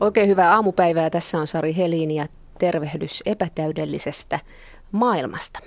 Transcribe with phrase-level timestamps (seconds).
[0.00, 1.10] Oikein hyvää aamupäivää.
[1.10, 2.26] Tässä on Sari Helin ja
[2.58, 4.40] tervehdys epätäydellisestä
[4.92, 5.60] maailmasta.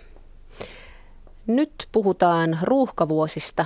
[1.48, 3.66] Nyt puhutaan ruuhkavuosista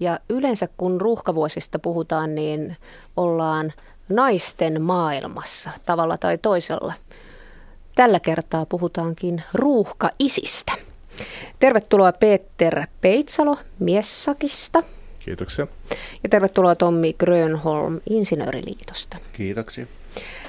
[0.00, 2.76] ja yleensä kun ruuhkavuosista puhutaan, niin
[3.16, 3.72] ollaan
[4.08, 6.94] naisten maailmassa tavalla tai toisella.
[7.94, 10.72] Tällä kertaa puhutaankin ruuhkaisistä.
[11.58, 14.82] Tervetuloa Peter Peitsalo Miessakista.
[15.18, 15.66] Kiitoksia.
[16.22, 19.18] Ja tervetuloa Tommi Grönholm Insinööriliitosta.
[19.32, 19.86] Kiitoksia.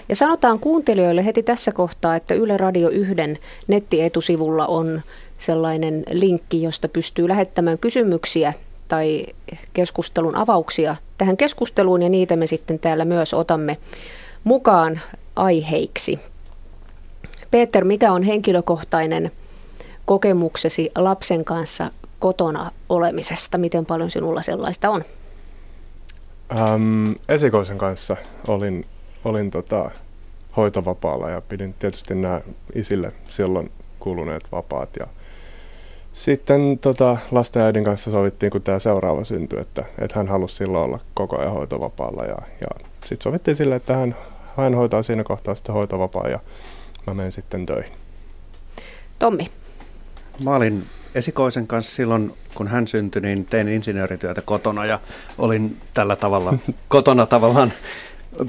[0.09, 3.13] Ja sanotaan kuuntelijoille heti tässä kohtaa, että Yle Radio 1
[3.67, 5.01] nettietusivulla on
[5.37, 8.53] sellainen linkki, josta pystyy lähettämään kysymyksiä
[8.87, 9.25] tai
[9.73, 13.77] keskustelun avauksia tähän keskusteluun ja niitä me sitten täällä myös otamme
[14.43, 15.01] mukaan
[15.35, 16.19] aiheiksi.
[17.51, 19.31] Peter, mikä on henkilökohtainen
[20.05, 23.57] kokemuksesi lapsen kanssa kotona olemisesta?
[23.57, 25.03] Miten paljon sinulla sellaista on?
[26.51, 28.85] Ähm, esikoisen kanssa olin,
[29.25, 29.91] olin tota,
[30.57, 32.41] hoitovapaalla ja pidin tietysti nämä
[32.75, 34.89] isille silloin kuluneet vapaat.
[34.99, 35.07] Ja
[36.13, 40.85] sitten tota, lasten äidin kanssa sovittiin, kun tämä seuraava syntyi, että, että hän halusi silloin
[40.85, 42.23] olla koko ajan hoitovapaalla.
[42.23, 42.67] Ja, ja
[43.01, 44.15] sitten sovittiin sille, että hän,
[44.57, 46.39] hän hoitaa siinä kohtaa sitten hoitovapaa ja
[47.07, 47.93] mä menen sitten töihin.
[49.19, 49.51] Tommi.
[50.43, 50.83] Mä olin
[51.15, 54.99] esikoisen kanssa silloin, kun hän syntyi, niin tein insinöörityötä kotona ja
[55.37, 56.53] olin tällä tavalla
[56.87, 57.73] kotona tavallaan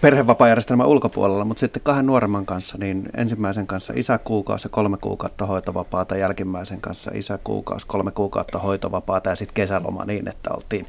[0.00, 5.46] perhevapaajärjestelmän ulkopuolella, mutta sitten kahden nuoremman kanssa, niin ensimmäisen kanssa isä kuukausi ja kolme kuukautta
[5.46, 10.86] hoitovapaata, jälkimmäisen kanssa isä kuukausi, kolme kuukautta hoitovapaata ja sitten kesäloma niin, että oltiin,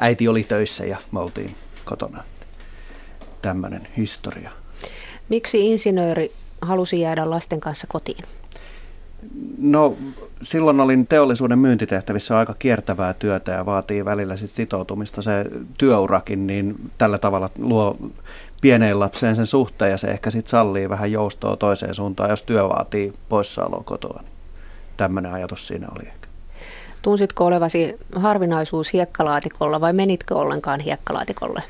[0.00, 1.54] äiti oli töissä ja me oltiin
[1.84, 2.22] kotona.
[3.42, 4.50] Tämmöinen historia.
[5.28, 8.24] Miksi insinööri halusi jäädä lasten kanssa kotiin?
[9.58, 9.96] No
[10.42, 15.44] silloin olin teollisuuden myyntitehtävissä aika kiertävää työtä ja vaatii välillä sit sitoutumista se
[15.78, 17.96] työurakin, niin tällä tavalla luo
[18.60, 22.68] pieneen lapseen sen suhteen ja se ehkä sitten sallii vähän joustoa toiseen suuntaan, jos työ
[22.68, 24.20] vaatii poissaoloa kotoa.
[24.22, 24.32] Niin
[24.96, 26.28] tämmöinen ajatus siinä oli ehkä.
[27.02, 31.62] Tunsitko olevasi harvinaisuus hiekkalaatikolla vai menitkö ollenkaan hiekkalaatikolle?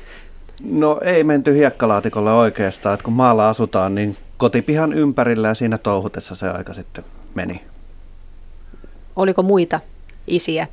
[0.63, 6.35] No ei menty hiekkalaatikolle oikeastaan, että kun maalla asutaan, niin kotipihan ympärillä ja siinä touhutessa
[6.35, 7.03] se aika sitten
[7.35, 7.61] meni.
[9.15, 9.79] Oliko muita
[10.27, 10.67] isiä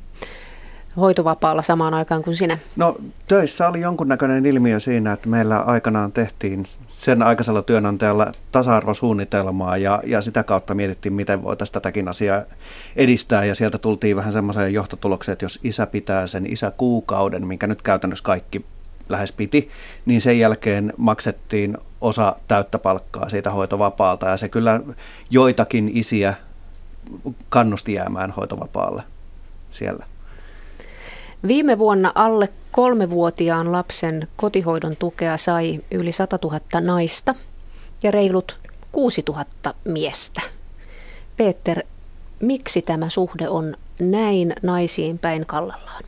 [0.97, 2.57] hoitovapaalla samaan aikaan kuin sinä?
[2.75, 10.01] No töissä oli jonkunnäköinen ilmiö siinä, että meillä aikanaan tehtiin sen aikaisella työnantajalla tasa-arvosuunnitelmaa ja,
[10.05, 12.43] ja sitä kautta mietittiin, miten voitaisiin tätäkin asiaa
[12.95, 17.81] edistää ja sieltä tultiin vähän semmoiseen johtotulokseen, että jos isä pitää sen isäkuukauden, minkä nyt
[17.81, 18.65] käytännössä kaikki
[19.09, 19.69] lähes piti,
[20.05, 24.81] niin sen jälkeen maksettiin osa täyttä palkkaa siitä hoitovapaalta ja se kyllä
[25.29, 26.33] joitakin isiä
[27.49, 29.03] kannusti jäämään hoitovapaalle
[29.71, 30.05] siellä.
[31.47, 37.35] Viime vuonna alle kolmevuotiaan lapsen kotihoidon tukea sai yli 100 000 naista
[38.03, 38.57] ja reilut
[38.91, 39.45] 6 000
[39.85, 40.41] miestä.
[41.37, 41.83] Peter,
[42.41, 46.03] miksi tämä suhde on näin naisiin päin kallellaan?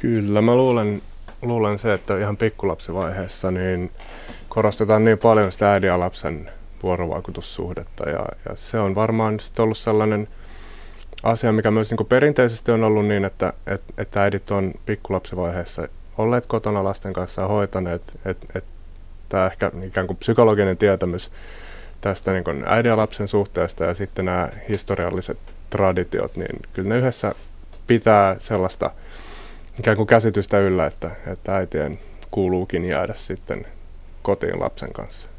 [0.00, 1.02] Kyllä, mä luulen,
[1.42, 3.90] luulen se, että ihan pikkulapsivaiheessa niin
[4.48, 6.50] korostetaan niin paljon sitä äidin ja lapsen
[6.82, 10.28] vuorovaikutussuhdetta ja, ja se on varmaan ollut sellainen
[11.22, 15.88] asia, mikä myös niin perinteisesti on ollut niin, että, että, että äidit on pikkulapsivaiheessa
[16.18, 18.70] olleet kotona lasten kanssa ja hoitaneet, että, että
[19.28, 21.30] tämä ehkä ikään kuin psykologinen tietämys
[22.00, 25.38] tästä niin kuin äidin ja lapsen suhteesta ja sitten nämä historialliset
[25.70, 27.34] traditiot, niin kyllä ne yhdessä
[27.86, 28.90] pitää sellaista
[29.78, 31.98] ikään kuin käsitystä yllä, että, että äitien
[32.30, 33.66] kuuluukin jäädä sitten
[34.22, 35.31] kotiin lapsen kanssa.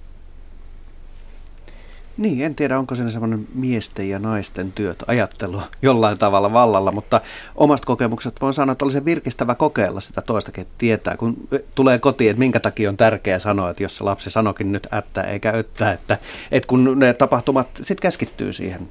[2.17, 7.21] Niin, en tiedä, onko siinä semmoinen miesten ja naisten työt ajattelu jollain tavalla vallalla, mutta
[7.55, 11.37] omasta kokemuksesta voin sanoa, että oli se virkistävä kokeilla sitä toistakin, että tietää, kun
[11.75, 15.23] tulee kotiin, että minkä takia on tärkeää sanoa, että jos se lapsi sanokin nyt ättää
[15.23, 16.17] eikä öttää, että,
[16.51, 18.89] että kun ne tapahtumat sitten keskittyy siihen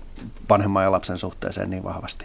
[0.48, 2.24] vanhemman ja lapsen suhteeseen niin vahvasti.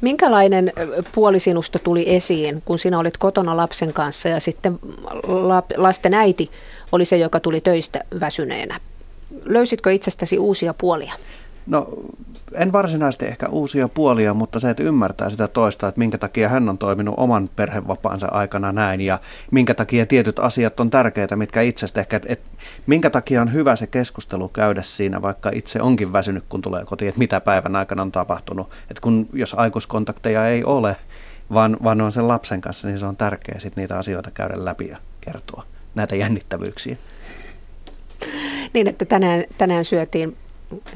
[0.00, 0.72] Minkälainen
[1.14, 4.78] puoli sinusta tuli esiin, kun sinä olit kotona lapsen kanssa ja sitten
[5.76, 6.50] lasten äiti
[6.92, 8.80] oli se, joka tuli töistä väsyneenä
[9.44, 11.12] löysitkö itsestäsi uusia puolia?
[11.66, 11.88] No
[12.54, 16.68] en varsinaisesti ehkä uusia puolia, mutta se, että ymmärtää sitä toista, että minkä takia hän
[16.68, 19.18] on toiminut oman perhevapaansa aikana näin ja
[19.50, 22.50] minkä takia tietyt asiat on tärkeitä, mitkä itsestä ehkä, että, että
[22.86, 27.08] minkä takia on hyvä se keskustelu käydä siinä, vaikka itse onkin väsynyt, kun tulee kotiin,
[27.08, 28.70] että mitä päivän aikana on tapahtunut.
[28.90, 30.96] Että kun jos aikuiskontakteja ei ole,
[31.52, 34.88] vaan, vaan on sen lapsen kanssa, niin se on tärkeää sitten niitä asioita käydä läpi
[34.88, 36.96] ja kertoa näitä jännittävyyksiä.
[38.72, 40.36] Niin, että tänään, tänään syötiin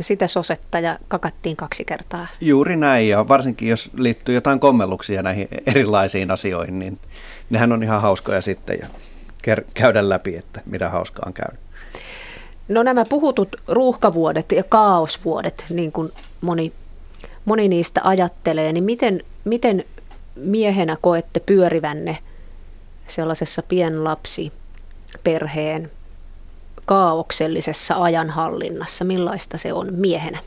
[0.01, 2.27] sitä sosetta ja kakattiin kaksi kertaa.
[2.41, 6.99] Juuri näin, ja varsinkin jos liittyy jotain kommelluksia näihin erilaisiin asioihin, niin
[7.51, 8.87] nehän on ihan hauskoja sitten ja
[9.75, 11.61] käydä läpi, että mitä hauskaa on käynyt.
[12.69, 16.73] No nämä puhutut ruuhkavuodet ja kaosvuodet, niin kuin moni,
[17.45, 19.85] moni niistä ajattelee, niin miten, miten
[20.37, 22.19] miehenä koette pyörivänne
[23.07, 24.53] sellaisessa pienlapsi
[25.25, 25.91] perheen
[26.87, 29.05] kaauksellisessa ajanhallinnassa?
[29.05, 30.39] Millaista se on miehenä?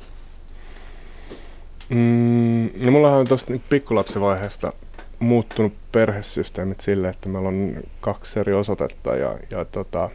[1.89, 4.71] Mm, no mullahan on tuosta pikkulapsivaiheesta
[5.19, 10.09] muuttunut perhesysteemit sille, että meillä on kaksi eri osoitetta ja, ja, tota,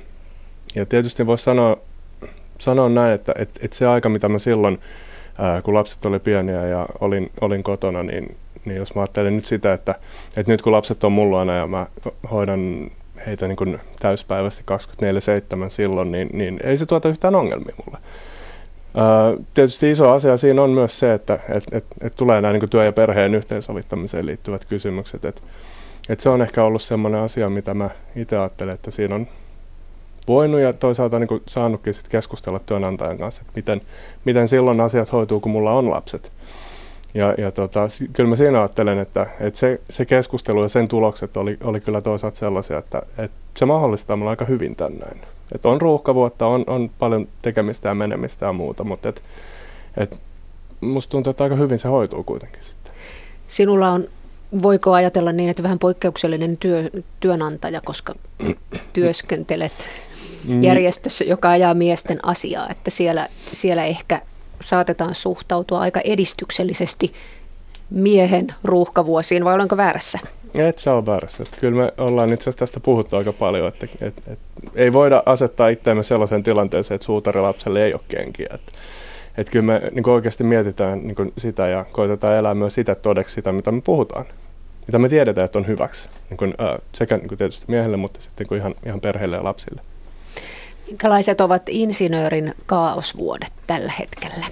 [0.75, 1.77] ja tietysti voisi sanoa,
[2.59, 4.81] sanoa näin, että et, et se aika, mitä mä silloin,
[5.39, 9.45] ää, kun lapset oli pieniä ja olin, olin kotona, niin, niin jos mä ajattelen nyt
[9.45, 9.95] sitä, että,
[10.37, 11.87] että nyt kun lapset on mulla aina ja mä
[12.31, 12.91] hoidan
[13.27, 14.65] heitä niin kuin täyspäiväisesti
[15.67, 17.99] 24-7 silloin, niin, niin ei se tuota yhtään ongelmia mulle.
[19.55, 22.85] Tietysti iso asia siinä on myös se, että et, et, et tulee nämä niin työ-
[22.85, 25.25] ja perheen yhteensovittamiseen liittyvät kysymykset.
[25.25, 25.43] Et,
[26.09, 29.27] et se on ehkä ollut sellainen asia, mitä mä itse ajattelen, että siinä on
[30.29, 33.81] voinut ja toisaalta niin saanutkin sit keskustella työnantajan kanssa, että miten,
[34.25, 36.33] miten silloin asiat hoituu, kun mulla on lapset.
[37.15, 37.81] Ja, ja tota,
[38.13, 42.01] kyllä mä siinä ajattelen, että, että se, se keskustelu ja sen tulokset oli, oli kyllä
[42.01, 45.21] toisaalta sellaisia, että, että se mahdollistaa mulle aika hyvin tämän näin.
[45.55, 49.23] Et on ruuhkavuotta, on, on paljon tekemistä ja menemistä ja muuta, mutta et,
[49.97, 50.19] et
[50.81, 52.93] musta tuntuu, että aika hyvin se hoituu kuitenkin sitten.
[53.49, 54.09] Sinulla on,
[54.63, 56.91] voiko ajatella niin, että vähän poikkeuksellinen työ,
[57.21, 58.15] työnantaja, koska
[58.93, 59.73] työskentelet
[60.61, 64.21] järjestössä, joka ajaa miesten asiaa, että siellä, siellä ehkä
[64.61, 67.13] saatetaan suhtautua aika edistyksellisesti
[67.91, 70.19] miehen ruuhkavuosiin, vai olenko väärässä?
[70.55, 71.45] Et sä ole väärässä.
[71.61, 74.39] Kyllä me ollaan itse asiassa tästä puhuttu aika paljon, että et, et,
[74.75, 78.49] ei voida asettaa itseämme sellaiseen tilanteeseen, että suutarilapselle ei ole kenkiä.
[78.55, 78.73] Että
[79.39, 83.53] et kyllä me niin oikeasti mietitään niin sitä ja koitetaan elää myös sitä todeksi sitä,
[83.53, 84.25] mitä me puhutaan.
[84.87, 86.09] Mitä me tiedetään, että on hyväksi.
[86.31, 89.45] Niin kuin, äh, sekä niin kuin tietysti miehelle, mutta sitten niin ihan, ihan perheelle ja
[89.45, 89.83] lapsille.
[90.95, 94.47] Minkälaiset ovat insinöörin kaosvuodet tällä hetkellä?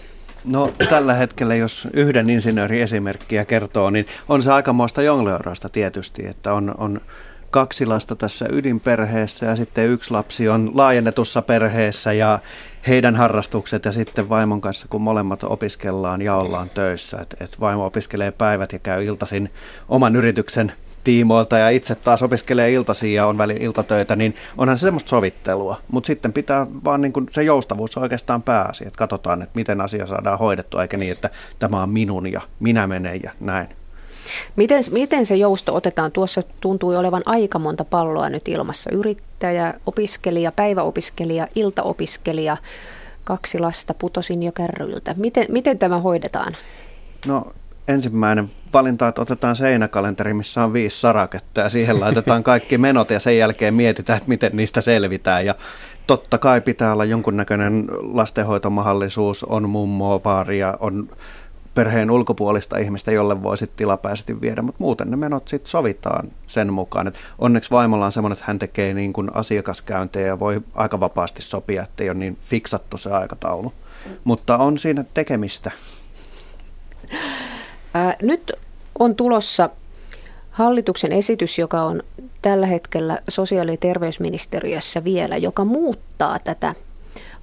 [0.44, 6.52] No tällä hetkellä, jos yhden insinöörin esimerkkiä kertoo, niin on se aikamoista jongleoroista tietysti, että
[6.52, 7.00] on, on
[7.50, 12.38] kaksi lasta tässä ydinperheessä ja sitten yksi lapsi on laajennetussa perheessä ja
[12.86, 17.18] heidän harrastukset ja sitten vaimon kanssa, kun molemmat opiskellaan ja ollaan töissä.
[17.20, 19.50] Et, et vaimo opiskelee päivät ja käy iltaisin
[19.88, 20.72] oman yrityksen
[21.04, 25.76] tiimoilta ja itse taas opiskelee iltaisia ja on väli iltatöitä, niin onhan se semmoista sovittelua.
[25.90, 29.81] Mutta sitten pitää vaan niin kuin se joustavuus on oikeastaan pääasia, että katsotaan, että miten
[29.81, 33.69] asia saadaan hoidettua, eikä niin, että tämä on minun ja minä menen ja näin.
[34.56, 36.12] Miten, miten se jousto otetaan?
[36.12, 38.90] Tuossa tuntui olevan aika monta palloa nyt ilmassa.
[38.90, 42.56] Yrittäjä, opiskelija, päiväopiskelija, iltaopiskelija,
[43.25, 45.14] kaksi lasta putosin jo kärryiltä.
[45.16, 46.56] Miten, miten tämä hoidetaan?
[47.26, 47.52] No
[47.88, 53.20] ensimmäinen valinta, että otetaan seinäkalenteri, missä on viisi saraketta ja siihen laitetaan kaikki menot ja
[53.20, 55.46] sen jälkeen mietitään, että miten niistä selvitään.
[55.46, 55.55] Ja
[56.06, 61.08] totta kai pitää olla jonkunnäköinen lastenhoitomahdollisuus, on mummoa, vaaria, on
[61.75, 66.73] perheen ulkopuolista ihmistä, jolle voi sitten tilapäisesti viedä, mutta muuten ne menot sitten sovitaan sen
[66.73, 67.06] mukaan.
[67.06, 71.43] Et onneksi vaimolla on semmoinen, että hän tekee niin kuin asiakaskäyntejä ja voi aika vapaasti
[71.43, 73.73] sopia, ettei ole niin fiksattu se aikataulu.
[74.25, 75.70] Mutta on siinä tekemistä.
[77.94, 78.52] Ää, nyt
[78.99, 79.70] on tulossa
[80.50, 82.02] hallituksen esitys, joka on
[82.42, 86.75] tällä hetkellä sosiaali- ja terveysministeriössä vielä, joka muuttaa tätä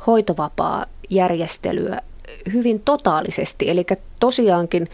[0.08, 2.02] hoitovapaa-järjestelyä
[2.54, 3.70] hyvin totaalisesti.
[3.70, 3.86] Eli
[4.20, 4.90] tosiaankin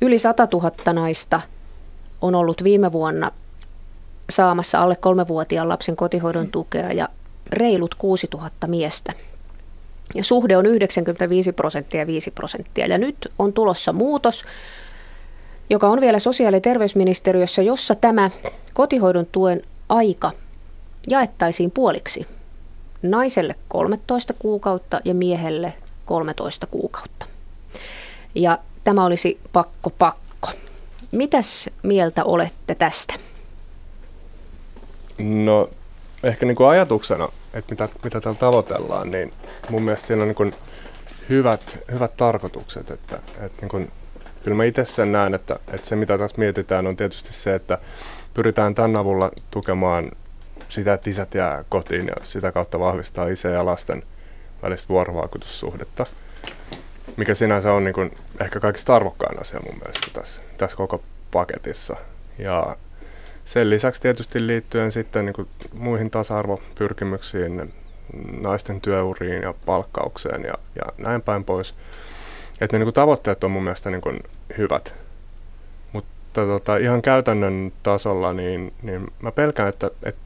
[0.00, 1.40] yli 100 000 naista
[2.22, 3.32] on ollut viime vuonna
[4.30, 7.08] saamassa alle kolmevuotiaan lapsen kotihoidon tukea ja
[7.50, 9.12] reilut 6000 miestä.
[10.14, 12.86] Ja suhde on 95 prosenttia ja 5 prosenttia.
[12.86, 14.44] Ja nyt on tulossa muutos,
[15.70, 18.30] joka on vielä sosiaali- ja terveysministeriössä, jossa tämä
[18.72, 20.32] kotihoidon tuen aika
[21.08, 22.26] jaettaisiin puoliksi.
[23.02, 25.72] Naiselle 13 kuukautta ja miehelle
[26.04, 27.26] 13 kuukautta.
[28.34, 30.48] Ja tämä olisi pakko pakko.
[31.12, 33.14] Mitäs mieltä olette tästä?
[35.18, 35.70] No
[36.22, 39.32] ehkä niin kuin ajatuksena, että mitä, mitä täällä tavoitellaan, niin
[39.68, 40.54] mun mielestä siinä on niin kuin
[41.28, 42.90] hyvät, hyvät tarkoitukset.
[42.90, 43.90] Että, että niin kuin,
[44.44, 47.78] kyllä mä itse sen näen, että, että se mitä tässä mietitään on tietysti se, että
[48.34, 50.10] pyritään tämän avulla tukemaan
[50.68, 54.02] sitä, että isät jää kotiin ja sitä kautta vahvistaa isä ja lasten
[54.62, 56.06] välistä vuorovaikutussuhdetta,
[57.16, 61.96] mikä sinänsä on niin kuin ehkä kaikista arvokkain asia mun mielestä tässä, tässä koko paketissa.
[62.38, 62.76] Ja
[63.48, 67.72] sen lisäksi tietysti liittyen sitten niin kuin muihin tasa-arvopyrkimyksiin,
[68.40, 71.74] naisten työuriin ja palkkaukseen ja, ja näin päin pois.
[72.60, 74.18] Että ne niin kuin tavoitteet on mun mielestä niin kuin
[74.58, 74.94] hyvät.
[75.92, 80.20] Mutta tota, ihan käytännön tasolla, niin, niin mä pelkään, että, että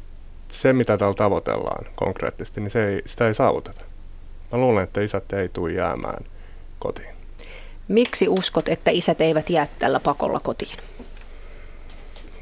[0.49, 3.81] se, mitä täällä tavoitellaan konkreettisesti, niin se ei, sitä ei saavuteta.
[4.53, 6.25] Mä luulen, että isät ei tule jäämään
[6.79, 7.15] kotiin.
[7.89, 10.79] Miksi uskot, että isät eivät jää tällä pakolla kotiin?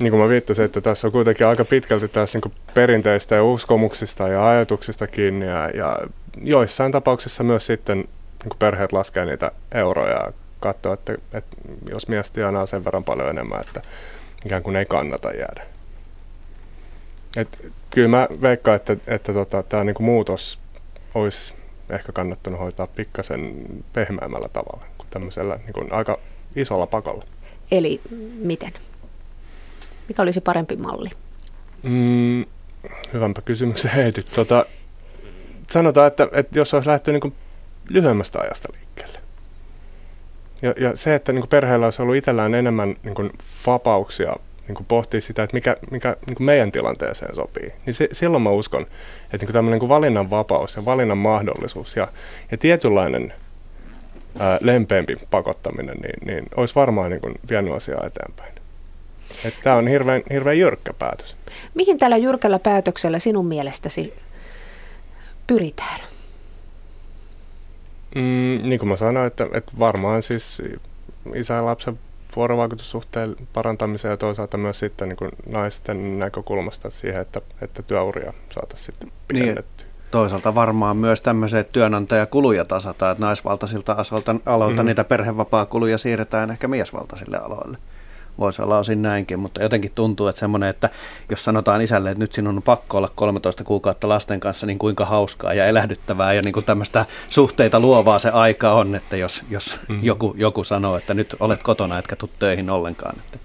[0.00, 4.28] Niin kuin mä viittasin, että tässä on kuitenkin aika pitkälti tässä niin perinteistä ja uskomuksista
[4.28, 5.99] ja ajatuksista kiinni ja, ja
[6.42, 7.99] joissain tapauksissa myös sitten
[8.45, 11.57] niin perheet laskee niitä euroja ja katsoo, että, että
[11.90, 13.83] jos mies tienaa sen verran paljon enemmän, että
[14.47, 15.62] ikään kuin ei kannata jäädä.
[17.37, 20.59] Et, kyllä mä veikkaan, että, että tota, tämä niinku muutos
[21.14, 21.54] olisi
[21.90, 23.54] ehkä kannattanut hoitaa pikkasen
[23.92, 26.19] pehmeämmällä tavalla kuin tämmöisellä niinku aika
[26.57, 27.25] isolla pakolla.
[27.71, 28.00] Eli
[28.35, 28.73] miten?
[30.10, 31.10] Mikä olisi parempi malli?
[31.82, 32.44] Mm,
[33.12, 34.30] hyvämpä kysymyksen heitit.
[34.34, 34.66] Tota,
[35.70, 37.32] sanotaan, että, että jos olisi lähdetty niin
[37.88, 39.18] lyhyemmästä ajasta liikkeelle.
[40.62, 43.30] Ja, ja se, että niin perheellä olisi ollut itsellään enemmän niin
[43.66, 44.36] vapauksia
[44.68, 48.86] niin pohtia sitä, että mikä, mikä niin meidän tilanteeseen sopii, niin se, silloin mä uskon,
[49.32, 52.08] että niin tämmöinen niin valinnan vapaus ja valinnan mahdollisuus ja,
[52.50, 53.32] ja tietynlainen
[54.38, 58.59] ää, lempeämpi pakottaminen, niin, niin olisi varmaan niin vienyt asiaa eteenpäin.
[59.62, 61.37] Tämä on hirveän, hirveän jyrkkä päätös.
[61.75, 64.14] Mihin tällä jyrkällä päätöksellä sinun mielestäsi
[65.46, 66.00] pyritään?
[68.14, 70.62] Mm, niin kuin mä sanoin, että, että varmaan siis
[71.34, 71.99] isä ja lapsen
[72.37, 78.87] vuorovaikutussuhteen parantamiseen ja toisaalta myös sitten niin kuin naisten näkökulmasta siihen, että, että työuria saataisiin
[78.87, 79.87] sitten niin, pidennettyä.
[79.87, 84.87] Niin, toisaalta varmaan myös tämmöiset työnantajakuluja tasataan, että naisvaltaisilta aloilta, aloilta mm-hmm.
[84.87, 87.78] niitä perhevapaa-kuluja siirretään ehkä miesvaltaisille aloille
[88.38, 90.90] voisi olla osin näinkin, mutta jotenkin tuntuu, että semmoinen, että
[91.30, 95.04] jos sanotaan isälle, että nyt sinun on pakko olla 13 kuukautta lasten kanssa, niin kuinka
[95.04, 99.80] hauskaa ja elähdyttävää ja niin kuin tämmöistä suhteita luovaa se aika on, että jos, jos
[99.88, 100.04] mm-hmm.
[100.04, 103.38] joku, joku sanoo, että nyt olet kotona etkä tule töihin ollenkaan, että,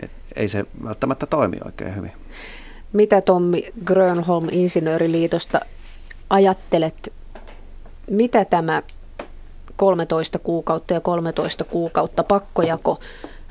[0.00, 2.12] että ei se välttämättä toimi oikein hyvin.
[2.92, 5.60] Mitä Tommi Grönholm Insinööriliitosta
[6.30, 7.12] ajattelet,
[8.10, 8.82] mitä tämä
[9.76, 13.00] 13 kuukautta ja 13 kuukautta pakkojako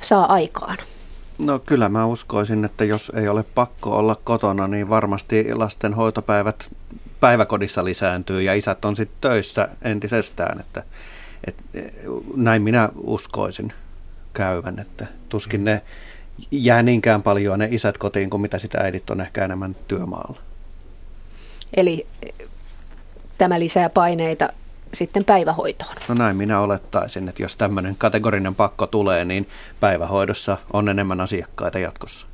[0.02, 0.78] saa aikaan?
[1.40, 6.72] No kyllä mä uskoisin, että jos ei ole pakko olla kotona, niin varmasti lasten hoitopäivät
[7.20, 10.60] päiväkodissa lisääntyy ja isät on sitten töissä entisestään.
[10.60, 10.84] Että,
[11.48, 11.56] et,
[12.36, 13.74] näin minä uskoisin
[14.34, 15.82] käyvän, että tuskin ne
[16.52, 20.38] jää niinkään paljon ne isät kotiin kuin mitä sitä äidit on ehkä enemmän työmaalla.
[21.74, 22.08] Eli
[23.38, 24.50] tämä lisää paineita
[24.94, 25.96] sitten päivähoitoon.
[26.08, 29.48] No näin minä olettaisin, että jos tämmöinen kategorinen pakko tulee, niin
[29.80, 32.26] päivähoidossa on enemmän asiakkaita jatkossa.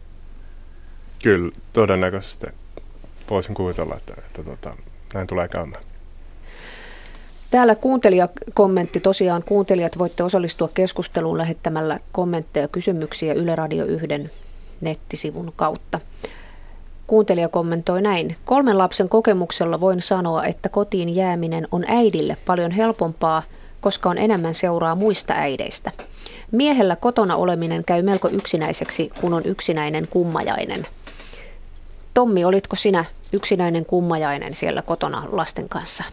[1.23, 2.47] Kyllä, todennäköisesti
[3.29, 4.75] voisin kuvitella, että, että tota,
[5.13, 5.83] näin tulee käymään.
[7.51, 14.07] Täällä kuuntelijakommentti, tosiaan kuuntelijat voitte osallistua keskusteluun lähettämällä kommentteja ja kysymyksiä Yle Radio 1
[14.81, 15.99] nettisivun kautta.
[17.07, 18.35] Kuuntelija kommentoi näin.
[18.45, 23.43] Kolmen lapsen kokemuksella voin sanoa, että kotiin jääminen on äidille paljon helpompaa,
[23.81, 25.91] koska on enemmän seuraa muista äideistä.
[26.51, 30.87] Miehellä kotona oleminen käy melko yksinäiseksi, kun on yksinäinen kummajainen.
[32.13, 36.03] Tommi, olitko sinä yksinäinen kummajainen siellä kotona lasten kanssa?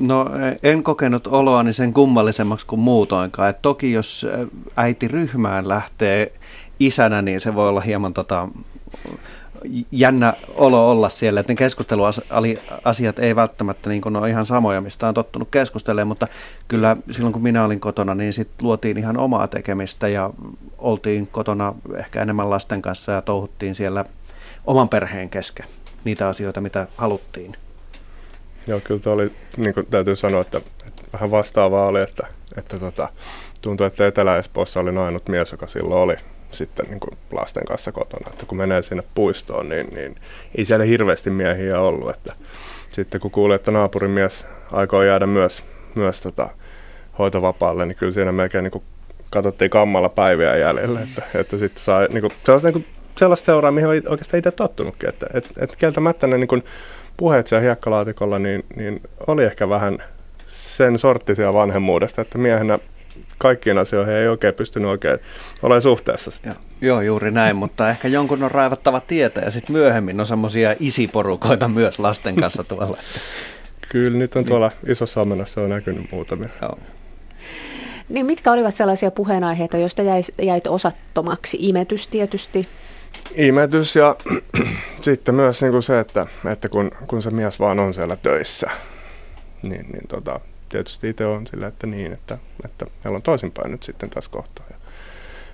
[0.00, 0.26] No
[0.62, 3.50] en kokenut oloani sen kummallisemmaksi kuin muutoinkaan.
[3.50, 4.26] Et toki jos
[4.76, 6.32] äiti ryhmään lähtee
[6.80, 8.48] isänä, niin se voi olla hieman tota,
[9.92, 15.14] jännä olo olla siellä, että ne keskusteluasiat ei välttämättä niin ole ihan samoja, mistä on
[15.14, 16.28] tottunut keskustelemaan, mutta
[16.68, 20.30] kyllä silloin kun minä olin kotona, niin sitten luotiin ihan omaa tekemistä ja
[20.78, 24.04] oltiin kotona ehkä enemmän lasten kanssa ja touhuttiin siellä
[24.66, 25.66] oman perheen kesken
[26.04, 27.56] niitä asioita, mitä haluttiin.
[28.66, 33.08] Joo, kyllä oli, niin kuin täytyy sanoa, että, että vähän vastaavaa oli, että, että tota,
[33.60, 36.16] tuntui, että Etelä-Espoossa oli ainut mies, joka silloin oli
[36.50, 38.30] sitten niin kuin lasten kanssa kotona.
[38.32, 40.16] Että kun menee sinne puistoon, niin, niin
[40.54, 42.10] ei siellä hirveästi miehiä ollut.
[42.10, 42.32] Että
[42.90, 45.62] sitten kun kuulee, että naapurin mies aikoo jäädä myös,
[45.94, 46.48] myös tota,
[47.18, 48.84] hoitovapaalle, niin kyllä siinä melkein niin kuin
[49.30, 51.00] katsottiin kammalla päiviä jäljellä.
[51.00, 52.86] Että, että sitten saa niin kuin, sellaista, niin kuin,
[53.18, 55.08] sellaista seuraa, mihin oikeastaan itse tottunutkin.
[55.08, 56.64] Että, että, että kieltämättä ne niin kuin,
[57.16, 59.98] puheet siellä hiekkalaatikolla, niin, niin oli ehkä vähän
[60.46, 62.78] sen sorttisia vanhemmuudesta, että miehenä
[63.38, 65.18] kaikkiin asioihin ei oikein pystynyt oikein
[65.62, 66.30] olemaan suhteessa.
[66.44, 70.74] Ja, joo, juuri näin, mutta ehkä jonkun on raivattava tietä ja sitten myöhemmin on semmoisia
[70.80, 72.98] isiporukoita myös lasten kanssa tuolla.
[73.88, 74.48] Kyllä, nyt on niin.
[74.48, 76.48] tuolla isossa omenassa on näkynyt muutamia.
[76.62, 76.78] Joo.
[78.08, 81.56] Niin mitkä olivat sellaisia puheenaiheita, joista jäit, jäit osattomaksi?
[81.60, 82.68] Imetys tietysti.
[83.34, 84.16] Imetys ja
[85.02, 88.70] sitten myös niin kuin se, että, että kun, kun se mies vaan on siellä töissä,
[89.62, 90.40] niin, niin tota,
[90.76, 94.66] tietysti itse on sillä, että niin, että, että meillä on toisinpäin nyt sitten tässä kohtaa.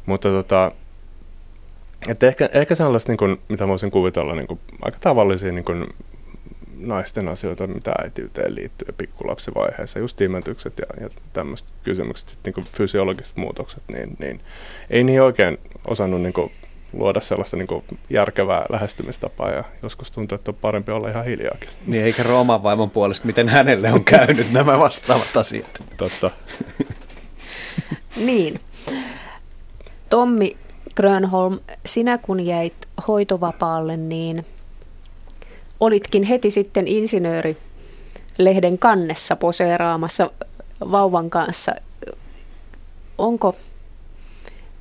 [0.07, 0.73] Mutta tota,
[2.09, 5.87] että ehkä, ehkä sellaista, niin kuin, mitä voisin kuvitella, niin kuin, aika tavallisia niin kuin,
[6.77, 13.37] naisten asioita, mitä äitiyteen liittyy pikkulapsivaiheessa, just imetykset ja, ja tämmöiset kysymykset, niin kuin fysiologiset
[13.37, 14.41] muutokset, niin, niin
[14.91, 16.53] ei niin oikein osannut niin kuin,
[16.93, 21.69] luoda sellaista niin kuin, järkevää lähestymistapaa ja joskus tuntuu, että on parempi olla ihan hiljaakin.
[21.87, 25.83] Niin, eikä oman vaimon puolesta, miten hänelle on käynyt nämä vastaavat asiat.
[25.97, 26.31] Totta.
[28.27, 28.61] niin.
[30.11, 30.57] Tommi
[30.97, 32.75] Grönholm, sinä kun jäit
[33.09, 34.47] hoitovapaalle, niin
[35.81, 40.31] olitkin heti sitten insinöörilehden kannessa poseeraamassa
[40.81, 41.75] vauvan kanssa.
[43.19, 43.57] Onko,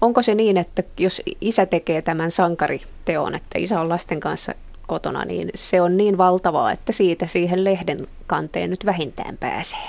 [0.01, 4.53] onko se niin, että jos isä tekee tämän sankariteon, että isä on lasten kanssa
[4.88, 9.79] kotona, niin se on niin valtavaa, että siitä siihen lehden kanteen nyt vähintään pääsee?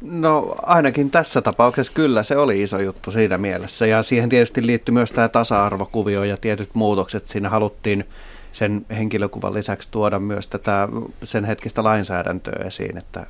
[0.00, 4.92] No ainakin tässä tapauksessa kyllä se oli iso juttu siinä mielessä ja siihen tietysti liittyy
[4.92, 7.28] myös tämä tasa-arvokuvio ja tietyt muutokset.
[7.28, 8.04] Siinä haluttiin
[8.52, 10.88] sen henkilökuvan lisäksi tuoda myös tätä
[11.22, 12.98] sen hetkistä lainsäädäntöä esiin.
[12.98, 13.26] Että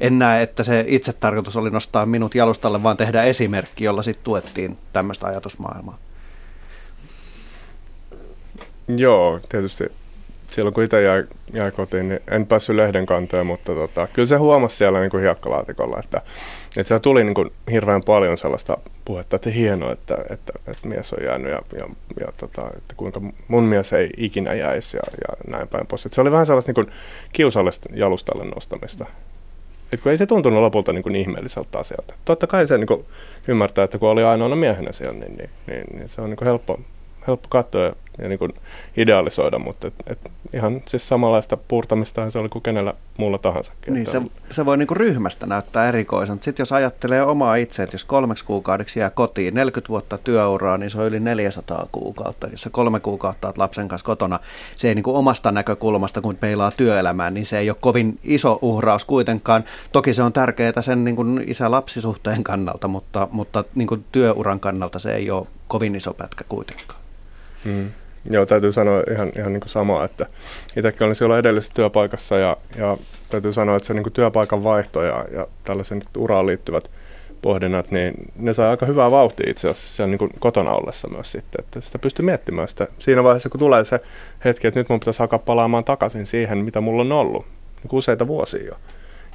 [0.00, 4.24] en näe, että se itse tarkoitus oli nostaa minut jalustalle, vaan tehdä esimerkki, jolla sitten
[4.24, 5.98] tuettiin tämmöistä ajatusmaailmaa.
[8.88, 9.84] Joo, tietysti
[10.50, 14.36] silloin kun itse jäi, jäi kotiin, niin en päässyt lehden kanteen, mutta tota, kyllä se
[14.36, 16.18] huomasi siellä niin kuin hiekkalaatikolla, että,
[16.76, 18.76] että siellä tuli niin kuin hirveän paljon sellaista
[19.10, 21.88] puhetta, että hienoa, että, että, että mies on jäänyt ja, ja,
[22.20, 26.06] ja tota, että kuinka mun mies ei ikinä jäisi ja, ja näin päin pois.
[26.06, 26.92] Että se oli vähän sellaista niin
[27.32, 29.06] kiusallista jalustalle nostamista.
[29.92, 32.14] Et kun ei se tuntunut lopulta niin kuin ihmeelliseltä asialta.
[32.24, 33.04] Totta kai se niin kuin
[33.48, 36.46] ymmärtää, että kun oli ainoana miehenä siellä, niin, niin, niin, niin se on niin kuin
[36.46, 36.80] helppo,
[37.26, 38.52] helppo katsoa ja, ja niin kuin
[38.96, 43.72] idealisoida, mutta et, et ihan siis samanlaista puurtamista se oli kuin kenellä muulla tahansa.
[43.86, 47.82] Niin, se, se voi niin kuin ryhmästä näyttää erikoisen, mutta sitten jos ajattelee omaa itse,
[47.82, 52.46] että jos kolmeksi kuukaudeksi jää kotiin, 40 vuotta työuraa, niin se on yli 400 kuukautta.
[52.46, 54.38] Jos sä kolme kuukautta olet lapsen kanssa kotona,
[54.76, 58.58] se ei niin kuin omasta näkökulmasta, kun peilaa työelämään, niin se ei ole kovin iso
[58.62, 59.64] uhraus kuitenkaan.
[59.92, 64.98] Toki se on tärkeää sen niin kuin isä-lapsisuhteen kannalta, mutta, mutta niin kuin työuran kannalta
[64.98, 67.00] se ei ole kovin iso pätkä kuitenkaan.
[67.64, 67.90] Mm.
[68.30, 70.26] Joo, täytyy sanoa ihan, ihan niin samaa, että
[70.76, 72.96] itsekin olin silloin edellisessä työpaikassa ja, ja
[73.30, 76.90] täytyy sanoa, että se niin työpaikan vaihto ja, ja tällaisen uraan liittyvät
[77.42, 81.32] pohdinnat, niin ne sai aika hyvää vauhtia itse asiassa siellä niin kuin kotona ollessa myös
[81.32, 84.00] sitten, että sitä pystyy miettimään sitä siinä vaiheessa, kun tulee se
[84.44, 87.46] hetki, että nyt mun pitäisi alkaa palaamaan takaisin siihen, mitä mulla on ollut.
[87.82, 88.74] Niin useita vuosia jo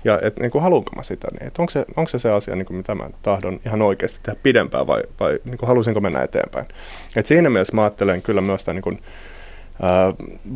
[0.06, 2.56] ja että niin kuin haluanko mä sitä, niin että onko, se, onko se se asia,
[2.56, 6.22] niin kuin mitä mä tahdon ihan oikeasti tehdä pidempään vai, vai niin kuin halusinko mennä
[6.22, 6.66] eteenpäin.
[7.16, 9.00] Et siinä mielessä mä ajattelen kyllä myös tämän niin kuin,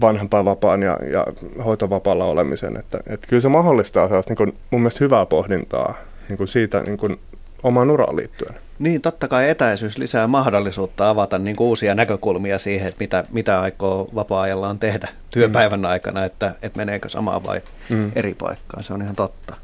[0.02, 1.26] vanhempainvapaan ja, ja
[1.66, 5.96] hoitovapaalla olemisen, että, että kyllä se mahdollistaa sellaista niin kuin, mun mielestä hyvää pohdintaa
[6.30, 7.20] niin kuin siitä niin kuin,
[7.64, 8.56] omaan uraan liittyen.
[8.80, 13.62] Niin, totta kai etäisyys lisää mahdollisuutta avata niin kuin uusia näkökulmia siihen, että mitä, mitä
[13.62, 15.86] aikoo vapaa-ajallaan tehdä työpäivän mm.
[15.86, 18.12] aikana, että, että meneekö samaan vai mm.
[18.16, 18.84] eri paikkaan.
[18.84, 19.56] Se on ihan totta.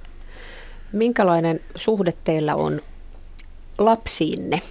[0.91, 2.81] Minkälainen suhde teillä on
[3.77, 4.61] lapsiinne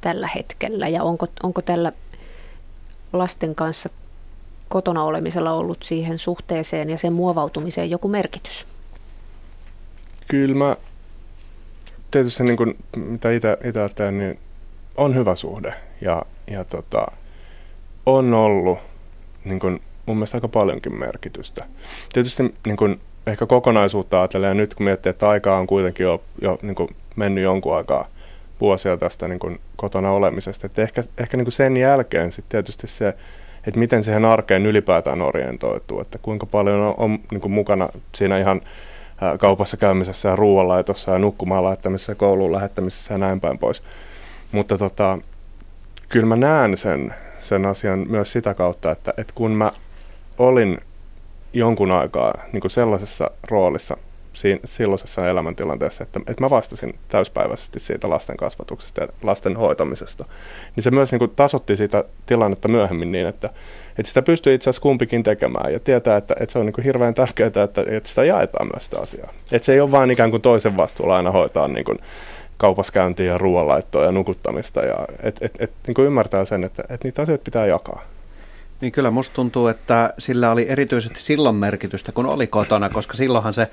[0.00, 1.92] tällä hetkellä ja onko, onko tällä
[3.12, 3.88] lasten kanssa
[4.68, 8.66] kotona olemisella ollut siihen suhteeseen ja sen muovautumiseen joku merkitys?
[10.28, 10.76] Kyllä mä
[12.14, 13.58] tietysti niin kuin, mitä itse
[13.94, 14.38] teen, niin
[14.96, 17.06] on hyvä suhde ja, ja tota,
[18.06, 18.78] on ollut
[19.44, 21.64] niin kuin, mun mielestä aika paljonkin merkitystä.
[22.12, 26.22] Tietysti niin kuin, ehkä kokonaisuutta ajatellen ja nyt kun miettii, että aikaa on kuitenkin jo,
[26.42, 28.06] jo niin kuin mennyt jonkun aikaa
[28.60, 32.86] vuosia tästä niin kuin kotona olemisesta, että ehkä, ehkä niin kuin sen jälkeen sitten tietysti
[32.86, 33.08] se,
[33.66, 38.38] että miten siihen arkeen ylipäätään orientoituu, että kuinka paljon on, on niin kuin mukana siinä
[38.38, 38.60] ihan
[39.38, 43.82] kaupassa käymisessä ja ruoanlaitossa ja nukkumaan laittamisessa ja kouluun lähettämisessä ja näin päin pois.
[44.52, 45.18] Mutta tota,
[46.08, 49.70] kyllä mä näen sen, sen asian myös sitä kautta, että, että kun mä
[50.38, 50.78] olin
[51.52, 53.96] jonkun aikaa niin kuin sellaisessa roolissa
[54.32, 60.24] siinä, silloisessa elämäntilanteessa, että, että mä vastasin täyspäiväisesti siitä lasten kasvatuksesta ja lasten hoitamisesta,
[60.76, 63.50] niin se myös niin kuin tasotti sitä tilannetta myöhemmin niin, että,
[63.98, 66.84] että sitä pystyy itse asiassa kumpikin tekemään ja tietää, että, että se on niin kuin
[66.84, 69.32] hirveän tärkeää, että, että sitä jaetaan myös sitä asiaa.
[69.52, 71.98] Että se ei ole vain ikään kuin toisen vastuulla aina hoitaa niin kuin
[72.56, 74.80] kaupaskäyntiä ja ruoanlaittoa ja nukuttamista.
[74.80, 78.02] Ja, et, et, et, niin ymmärtää sen, että, että niitä asioita pitää jakaa.
[78.80, 83.52] Niin kyllä musta tuntuu, että sillä oli erityisesti silloin merkitystä, kun oli kotona, koska silloinhan
[83.52, 83.70] se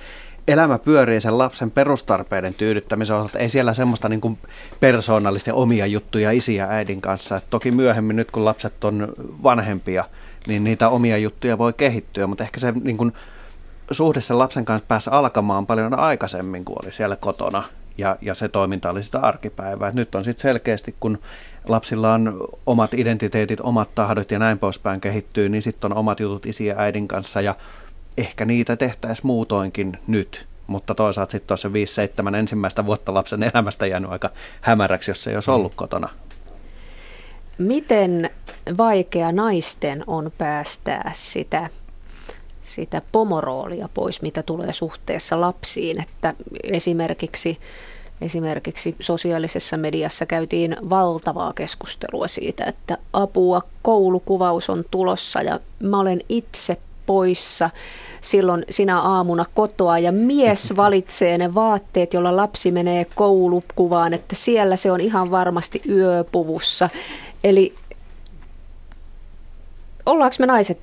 [0.47, 3.39] elämä pyörii sen lapsen perustarpeiden tyydyttämisen osalta.
[3.39, 4.37] Ei siellä semmoista niin kuin
[4.79, 7.35] persoonallisten omia juttuja isiä äidin kanssa.
[7.37, 10.05] Et toki myöhemmin nyt, kun lapset on vanhempia,
[10.47, 13.13] niin niitä omia juttuja voi kehittyä, mutta ehkä se niin kuin,
[13.91, 17.63] suhde sen lapsen kanssa pääsi alkamaan paljon aikaisemmin kuin oli siellä kotona.
[17.97, 19.91] ja, ja se toiminta oli sitä arkipäivää.
[19.91, 21.19] Nyt on sitten selkeästi, kun
[21.67, 26.45] lapsilla on omat identiteetit, omat tahdot ja näin poispäin kehittyy, niin sitten on omat jutut
[26.45, 27.55] isi ja äidin kanssa ja
[28.17, 30.47] ehkä niitä tehtäisiin muutoinkin nyt.
[30.67, 31.69] Mutta toisaalta sitten tuossa
[32.31, 34.29] 5-7 ensimmäistä vuotta lapsen elämästä jäänyt aika
[34.61, 36.09] hämäräksi, jos se ei olisi ollut kotona.
[37.57, 38.29] Miten
[38.77, 41.69] vaikea naisten on päästää sitä,
[42.61, 46.01] sitä pomoroolia pois, mitä tulee suhteessa lapsiin?
[46.01, 47.59] Että esimerkiksi,
[48.21, 56.21] esimerkiksi sosiaalisessa mediassa käytiin valtavaa keskustelua siitä, että apua, koulukuvaus on tulossa ja mä olen
[56.29, 57.69] itse poissa
[58.21, 64.75] silloin sinä aamuna kotoa ja mies valitsee ne vaatteet, jolla lapsi menee koulukuvaan, että siellä
[64.75, 66.89] se on ihan varmasti yöpuvussa.
[67.43, 67.75] Eli
[70.05, 70.79] ollaanko me naiset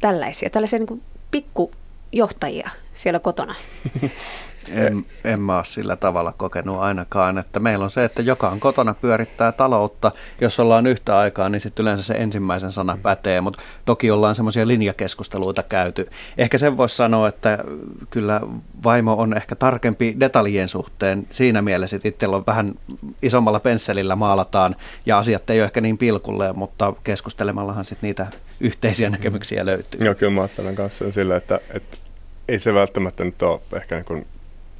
[0.00, 3.54] tällaisia, tällaisia niin pikkujohtajia siellä kotona?
[4.70, 8.60] En, en mä ole sillä tavalla kokenut ainakaan, että meillä on se, että joka on
[8.60, 10.12] kotona pyörittää taloutta.
[10.40, 14.66] Jos ollaan yhtä aikaa, niin sitten yleensä se ensimmäisen sana pätee, mutta toki ollaan semmoisia
[14.66, 16.10] linjakeskusteluita käyty.
[16.38, 17.58] Ehkä sen voisi sanoa, että
[18.10, 18.40] kyllä
[18.84, 22.74] vaimo on ehkä tarkempi detaljien suhteen siinä mielessä, että itsellä on vähän
[23.22, 24.76] isommalla pensselillä maalataan
[25.06, 28.26] ja asiat ei ole ehkä niin pilkulle, mutta keskustelemallahan sitten niitä
[28.60, 30.00] yhteisiä näkemyksiä löytyy.
[30.04, 31.96] Joo, kyllä mä ajattelen kanssa sillä, että, että
[32.48, 34.26] ei se välttämättä nyt ole ehkä niin kuin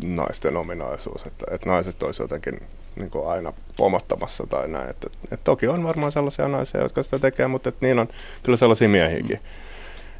[0.04, 2.60] naisten ominaisuus, että, että naiset olisivat jotenkin
[2.96, 4.90] niin kuin aina pomottamassa tai näin.
[4.90, 8.08] Että, että toki on varmaan sellaisia naisia, jotka sitä tekee, mutta että niin on
[8.42, 9.40] kyllä sellaisia miehiäkin.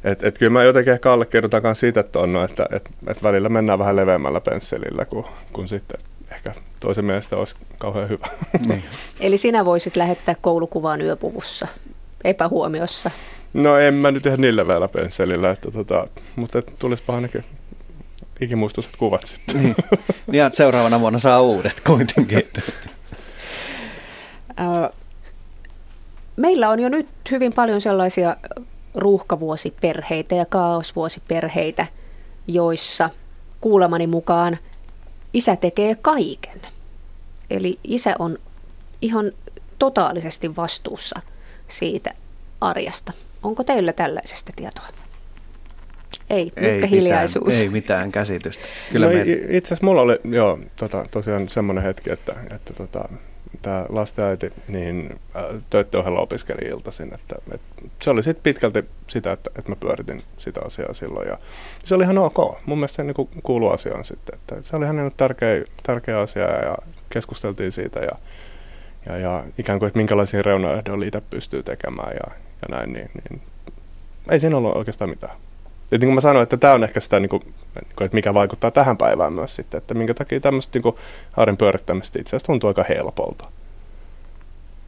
[0.03, 3.23] Et, et kyllä mä jotenkin ehkä allekirjoitan myös siitä, että, on, no, että et, et
[3.23, 5.99] välillä mennään vähän leveämmällä pensselillä, kun, kun sitten
[6.31, 8.27] ehkä toisen mielestä olisi kauhean hyvä.
[8.69, 8.83] Niin.
[9.19, 11.67] Eli sinä voisit lähettää koulukuvaan yöpuvussa
[12.23, 13.11] epähuomiossa?
[13.53, 17.45] No en mä nyt ihan niin leveällä pensselillä, että tota, mutta tulisipa ainakin
[18.41, 19.63] ikimuistoiset kuvat sitten.
[19.63, 19.75] Niin.
[20.31, 22.43] Ja seuraavana vuonna saa uudet kuitenkin.
[26.35, 28.35] Meillä on jo nyt hyvin paljon sellaisia
[28.95, 31.87] ruuhkavuosiperheitä ja kaosvuosiperheitä,
[32.47, 33.09] joissa
[33.61, 34.57] kuulemani mukaan
[35.33, 36.61] isä tekee kaiken.
[37.49, 38.37] Eli isä on
[39.01, 39.31] ihan
[39.79, 41.21] totaalisesti vastuussa
[41.67, 42.13] siitä
[42.61, 43.13] arjesta.
[43.43, 45.06] Onko teillä tällaisesta tietoa?
[46.29, 47.45] Ei, ei hiljaisuus.
[47.45, 48.67] Mitään, ei mitään käsitystä.
[48.91, 49.21] Kyllä no, me...
[49.49, 53.09] Itse asiassa mulla oli joo, tota, tosiaan semmoinen hetki, että, että tota,
[53.61, 57.13] tämä lastenäiti niin äh, töiden ohella opiskeli iltaisin.
[57.13, 61.27] Että, että se oli sitten pitkälti sitä, että, että mä pyöritin sitä asiaa silloin.
[61.27, 61.37] Ja
[61.83, 62.37] se oli ihan ok.
[62.65, 64.35] Mun mielestä se niin kuuluu asiaan sitten.
[64.35, 66.77] Että se oli hänelle tärkeä, tärkeä asia ja
[67.09, 68.11] keskusteltiin siitä ja,
[69.05, 72.93] ja, ja ikään kuin, että minkälaisia reunaehdoilla itse pystyy tekemään ja, ja näin.
[72.93, 73.41] Niin, niin
[74.31, 75.35] ei siinä ollut oikeastaan mitään.
[75.91, 77.41] Niin kuin mä sanoin, että tämä on ehkä sitä, niin kuin,
[78.01, 80.95] että mikä vaikuttaa tähän päivään myös sitten, että minkä takia tämmöistä niin
[81.33, 83.45] haaren pyörittämistä itse asiassa tuntuu aika helpolta.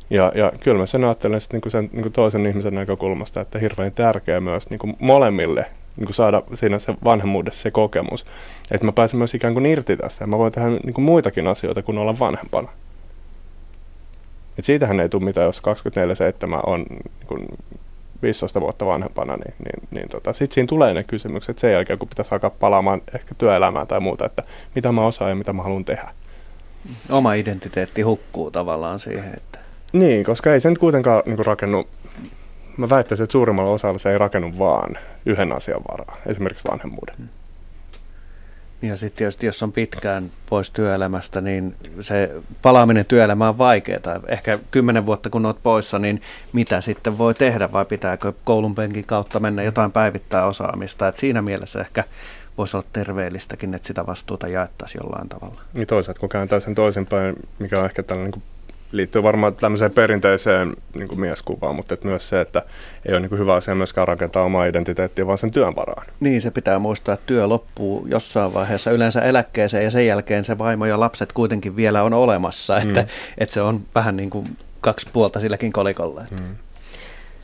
[0.10, 3.92] Ja, ja kyllä mä sen ajattelen sitten niin sen niin toisen ihmisen näkökulmasta, että hirveän
[3.92, 5.66] tärkeää myös niin molemmille
[5.98, 8.26] niin saada siinä se vanhemmuudessa se kokemus,
[8.72, 11.84] että mä pääsen myös ikään kuin irti tästä ja mä voin tehdä niin muitakin asioita
[11.84, 12.70] kuin olla vanhempana.
[14.58, 15.62] Et siitähän ei tule mitään, jos
[16.48, 17.48] 24-7 on niin
[18.22, 22.10] 15 vuotta vanhempana, niin, niin, niin tota, sitten siinä tulee ne kysymykset sen jälkeen, kun
[22.10, 24.44] pitäisi alkaa palaamaan ehkä työelämään tai muuta, että
[24.76, 26.10] mitä mä osaan ja mitä mä haluan tehdä.
[27.10, 29.60] Oma identiteetti hukkuu tavallaan siihen, että...
[29.94, 31.88] Niin, koska ei se nyt kuitenkaan niin rakennu,
[32.78, 37.16] mä väittäisin, että suurimmalla osalla se ei rakennu vaan yhden asian varaa, esimerkiksi vanhemmuuden.
[37.18, 37.28] Hmm.
[38.82, 44.20] Ja sitten tietysti, jos on pitkään pois työelämästä, niin se palaaminen työelämään on vaikeaa.
[44.28, 46.22] Ehkä kymmenen vuotta kun olet poissa, niin
[46.54, 51.08] mitä sitten voi tehdä vai pitääkö koulun penkin kautta mennä jotain päivittää osaamista.
[51.08, 52.04] Et siinä mielessä ehkä
[52.58, 55.62] voisi olla terveellistäkin, että sitä vastuuta jaettaisiin jollain tavalla.
[55.74, 58.44] Niin toisaalta, kun kääntää sen toisinpäin, mikä on ehkä tällainen niin
[58.92, 62.62] liittyy varmaan tämmöiseen perinteiseen niin kuin mieskuvaan, mutta että myös se, että
[63.06, 66.08] ei ole niin kuin hyvä asia myöskään rakentaa omaa identiteettiä, vaan sen työn varaan.
[66.20, 70.58] Niin, se pitää muistaa, että työ loppuu jossain vaiheessa yleensä eläkkeeseen ja sen jälkeen se
[70.58, 73.08] vaimo ja lapset kuitenkin vielä on olemassa, että, mm.
[73.38, 76.22] että se on vähän niin kuin kaksi puolta silläkin kolikolla.
[76.32, 76.56] Mm.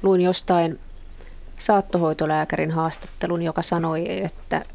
[0.01, 0.79] Luin jostain
[1.57, 4.65] saattohoitolääkärin haastattelun, joka sanoi, että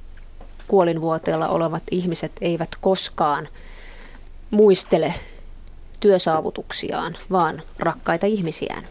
[0.68, 3.48] kuolinvuoteella olevat ihmiset eivät koskaan
[4.50, 5.14] muistele
[6.00, 8.84] työsaavutuksiaan, vaan rakkaita ihmisiään.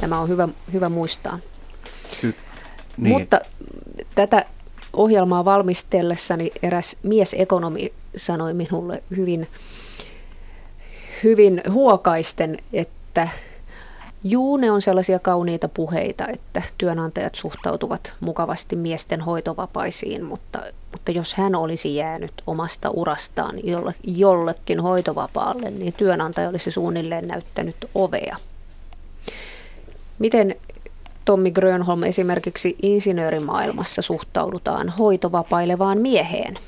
[0.00, 1.38] Tämä on hyvä, hyvä muistaa.
[2.20, 2.34] Ky-
[2.96, 3.12] niin.
[3.12, 3.40] Mutta
[4.14, 4.44] tätä
[4.92, 9.48] ohjelmaa valmistellessani eräs miesekonomi sanoi minulle hyvin,
[11.22, 13.28] hyvin huokaisten, että
[14.24, 21.34] Juu, ne on sellaisia kauniita puheita, että työnantajat suhtautuvat mukavasti miesten hoitovapaisiin, mutta, mutta jos
[21.34, 28.36] hän olisi jäänyt omasta urastaan jolle, jollekin hoitovapaalle, niin työnantaja olisi suunnilleen näyttänyt ovea.
[30.18, 30.56] Miten
[31.24, 36.58] Tommi Grönholm esimerkiksi insinöörimaailmassa suhtaudutaan hoitovapailevaan mieheen?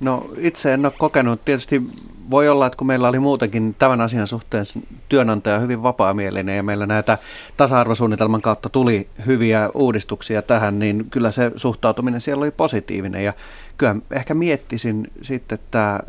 [0.00, 1.40] No itse en ole kokenut.
[1.44, 1.82] Tietysti
[2.30, 4.66] voi olla, että kun meillä oli muutenkin tämän asian suhteen
[5.08, 7.18] työnantaja hyvin vapaamielinen ja meillä näitä
[7.56, 13.24] tasa-arvosuunnitelman kautta tuli hyviä uudistuksia tähän, niin kyllä se suhtautuminen siellä oli positiivinen.
[13.24, 13.32] Ja
[13.76, 16.00] kyllä ehkä miettisin sitten, että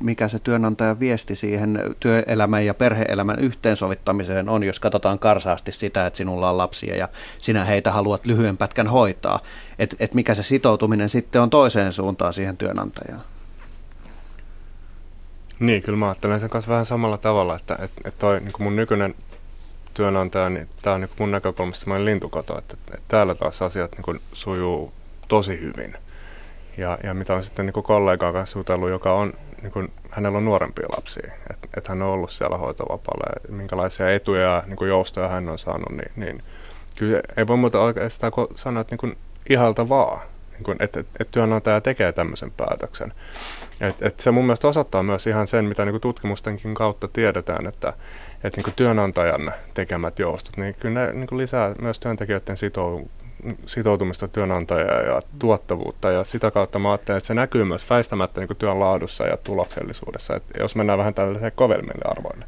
[0.00, 6.16] mikä se työnantajan viesti siihen työelämän ja perheelämän yhteensovittamiseen on, jos katsotaan karsaasti sitä, että
[6.16, 9.40] sinulla on lapsia ja sinä heitä haluat lyhyen pätkän hoitaa.
[9.78, 13.20] Että et mikä se sitoutuminen sitten on toiseen suuntaan siihen työnantajaan.
[15.60, 18.76] Niin, kyllä mä ajattelen sen kanssa vähän samalla tavalla, että, että, että toi niin mun
[18.76, 19.14] nykyinen
[19.94, 24.20] työnantaja, niin tämä on niin mun näkökulmasta semmoinen lintukoto, että, että täällä taas asiat niin
[24.32, 24.92] sujuu
[25.28, 25.94] tosi hyvin.
[26.76, 30.44] Ja, ja mitä on sitten niin kollegaa kanssa jutellut, joka on, niin kuin, hänellä on
[30.44, 35.28] nuorempia lapsia, että et hän on ollut siellä hoitovapaalla ja minkälaisia etuja ja niin joustoja
[35.28, 36.42] hän on saanut, niin, niin
[36.96, 39.18] kyllä ei voi muuta oikeastaan sanoa, että niin
[39.48, 40.20] ihalta vaan
[40.66, 43.12] niin että, että, että työnantaja tekee tämmöisen päätöksen.
[43.80, 47.66] Et, et se mun mielestä osoittaa myös ihan sen, mitä niin kuin tutkimustenkin kautta tiedetään,
[47.66, 47.92] että,
[48.44, 53.08] että niin kuin työnantajan tekemät joustot, niin kyllä ne niin kuin lisää myös työntekijöiden sitou,
[53.66, 56.10] sitoutumista työnantajaa ja tuottavuutta.
[56.10, 59.36] Ja sitä kautta mä ajattelen, että se näkyy myös väistämättä niin kuin työn laadussa ja
[59.36, 62.44] tuloksellisuudessa, että jos mennään vähän tällaiselle kovemmille arvoille.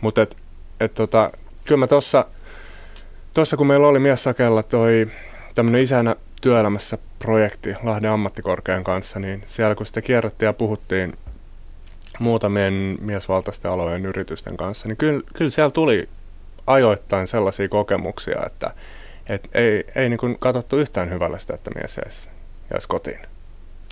[0.00, 0.36] Mutta et,
[0.80, 1.30] et tota,
[1.64, 5.08] kyllä mä tuossa, kun meillä oli mies sakella toi
[5.54, 11.12] tämmöinen isänä työelämässä projekti Lahden ammattikorkean kanssa, niin siellä kun sitä kierrättiin ja puhuttiin
[12.18, 16.08] muutamien miesvaltaisten alojen yritysten kanssa, niin kyllä, kyllä siellä tuli
[16.66, 18.70] ajoittain sellaisia kokemuksia, että
[19.28, 22.28] et ei, ei niin kuin katsottu yhtään hyvällä sitä, että mies jäisi,
[22.72, 23.20] jäisi kotiin.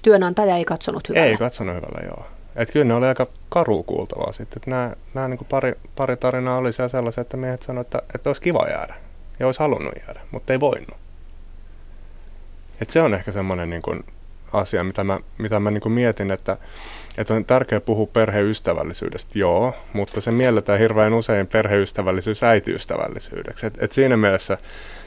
[0.02, 1.26] Työnantaja ei katsonut hyvällä?
[1.26, 2.26] Ei katsonut hyvällä, joo.
[2.56, 4.56] Et kyllä ne oli aika karu kuultavaa sitten.
[4.56, 8.02] Että nämä, nämä niin kuin pari, pari tarinaa oli siellä sellaisia, että miehet sanoivat, että,
[8.14, 8.94] että olisi kiva jäädä
[9.40, 10.96] ja olisi halunnut jäädä, mutta ei voinut.
[12.80, 14.04] Et se on ehkä semmoinen niin kuin
[14.52, 16.56] asia, mitä mä, mitä mä niin kuin mietin, että,
[17.18, 23.66] että on tärkeää puhua perheystävällisyydestä, joo, mutta se mielletään hirveän usein perheystävällisyys äitiystävällisyydeksi.
[23.66, 24.58] Et, et siinä mielessä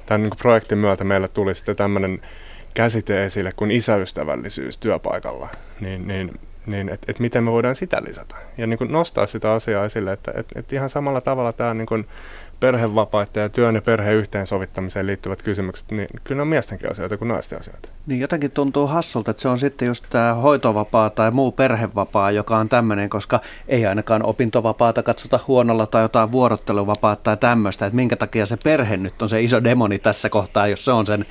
[0.06, 2.22] tämän niin kuin projektin myötä meille tuli sitten tämmöinen
[2.74, 8.36] käsite esille kuin isäystävällisyys työpaikalla, niin, niin, niin että et miten me voidaan sitä lisätä
[8.58, 11.86] ja niin kuin nostaa sitä asiaa esille, että et, et ihan samalla tavalla tämä niin
[11.86, 12.08] kuin
[12.64, 17.28] perhevapaiden ja työn ja perheen yhteensovittamiseen liittyvät kysymykset, niin kyllä ne on miestenkin asioita kuin
[17.28, 17.90] naisten asioita.
[18.08, 22.58] Niin jotenkin tuntuu hassulta, että se on sitten just tämä hoitovapaa tai muu perhevapaa, joka
[22.58, 28.16] on tämmöinen, koska ei ainakaan opintovapaata katsota huonolla tai jotain vuorotteluvapaata tai tämmöistä, että minkä
[28.16, 31.26] takia se perhe nyt on se iso demoni tässä kohtaa, jos se on sen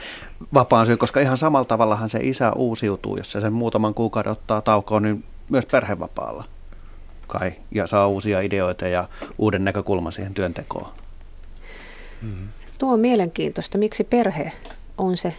[0.54, 4.60] vapaan syy, koska ihan samalla tavallahan se isä uusiutuu, jos se sen muutaman kuukauden ottaa
[4.60, 6.44] taukoon, niin myös perhevapaalla
[7.26, 11.01] kai, ja saa uusia ideoita ja uuden näkökulman siihen työntekoon.
[12.22, 12.48] Mm-hmm.
[12.78, 13.78] Tuo on mielenkiintoista.
[13.78, 14.52] Miksi perhe
[14.98, 15.34] on se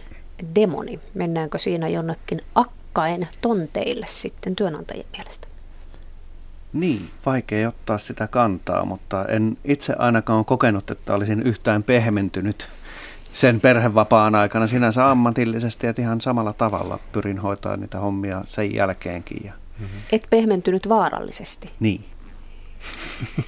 [0.54, 1.00] demoni?
[1.14, 5.48] Mennäänkö siinä jonnekin akkain tonteille sitten työnantajien mielestä?
[6.72, 12.68] Niin, vaikea ottaa sitä kantaa, mutta en itse ainakaan ole kokenut, että olisin yhtään pehmentynyt
[13.32, 19.42] sen perhevapaan aikana sinänsä ammatillisesti, että ihan samalla tavalla pyrin hoitaa niitä hommia sen jälkeenkin.
[19.44, 19.52] Ja...
[19.78, 20.00] Mm-hmm.
[20.12, 21.72] Et pehmentynyt vaarallisesti?
[21.80, 22.04] Niin.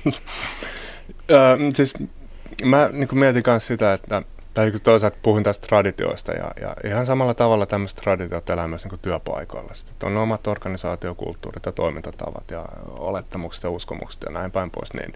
[1.76, 1.94] siis
[2.64, 4.22] mä niin mietin myös sitä, että
[4.56, 8.84] tai niin toisaalta puhun tästä traditioista ja, ja ihan samalla tavalla tämmöistä traditiot elää myös
[8.84, 9.74] niin työpaikoilla.
[9.74, 12.64] Sitten on omat organisaatiokulttuurit ja toimintatavat ja
[12.98, 14.94] olettamukset ja uskomukset ja näin päin pois.
[14.94, 15.12] Niin,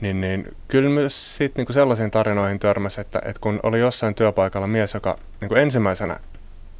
[0.00, 4.66] niin, niin kyllä myös sit, niin sellaisiin tarinoihin törmäsi, että, että kun oli jossain työpaikalla
[4.66, 6.20] mies, joka niin ensimmäisenä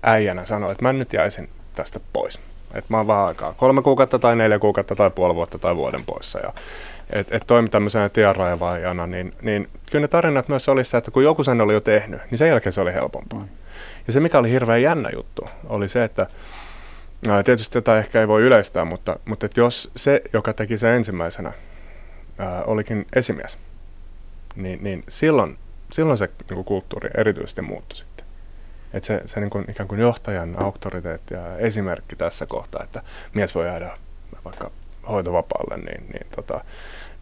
[0.03, 2.41] äijänä sanoi, että mä nyt jäisin tästä pois.
[2.75, 6.05] Että mä oon vähän aikaa, kolme kuukautta tai neljä kuukautta tai puoli vuotta tai vuoden
[6.05, 6.39] poissa.
[6.39, 6.53] Ja
[7.11, 11.25] että et toimi tämmöisenä tienraivaajana, niin, niin kyllä ne tarinat myös oli sitä, että kun
[11.25, 13.41] joku sen oli jo tehnyt, niin sen jälkeen se oli helpompaa.
[13.41, 13.49] Mm.
[14.07, 16.27] Ja se, mikä oli hirveän jännä juttu, oli se, että
[17.29, 20.91] ää, tietysti tätä ehkä ei voi yleistää, mutta, mutta että jos se, joka teki sen
[20.91, 21.53] ensimmäisenä,
[22.39, 23.59] ää, olikin esimies,
[24.57, 25.59] niin, niin silloin,
[25.93, 28.27] silloin se niin kuin kulttuuri erityisesti muuttui sitten.
[28.93, 33.03] Että se, se niin kuin, ikään kuin johtajan auktoriteetti ja esimerkki tässä kohtaa, että
[33.35, 33.91] mies voi jäädä
[34.45, 34.71] vaikka
[35.09, 36.65] hoitovapaalle, niin, niin, tota,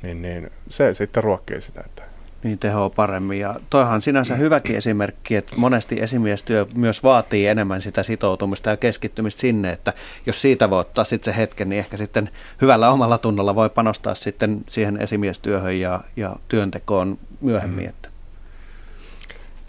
[0.02, 2.02] niin, niin se sitten ruokkii sitä, että
[2.42, 3.40] niin tehoa paremmin.
[3.40, 9.40] Ja toihan sinänsä hyväkin esimerkki, että monesti esimiestyö myös vaatii enemmän sitä sitoutumista ja keskittymistä
[9.40, 9.92] sinne, että
[10.26, 14.14] jos siitä voi ottaa sitten se hetken, niin ehkä sitten hyvällä omalla tunnolla voi panostaa
[14.14, 17.84] sitten siihen esimiestyöhön ja, ja työntekoon myöhemmin.
[17.84, 17.88] Mm.
[17.88, 18.08] Että.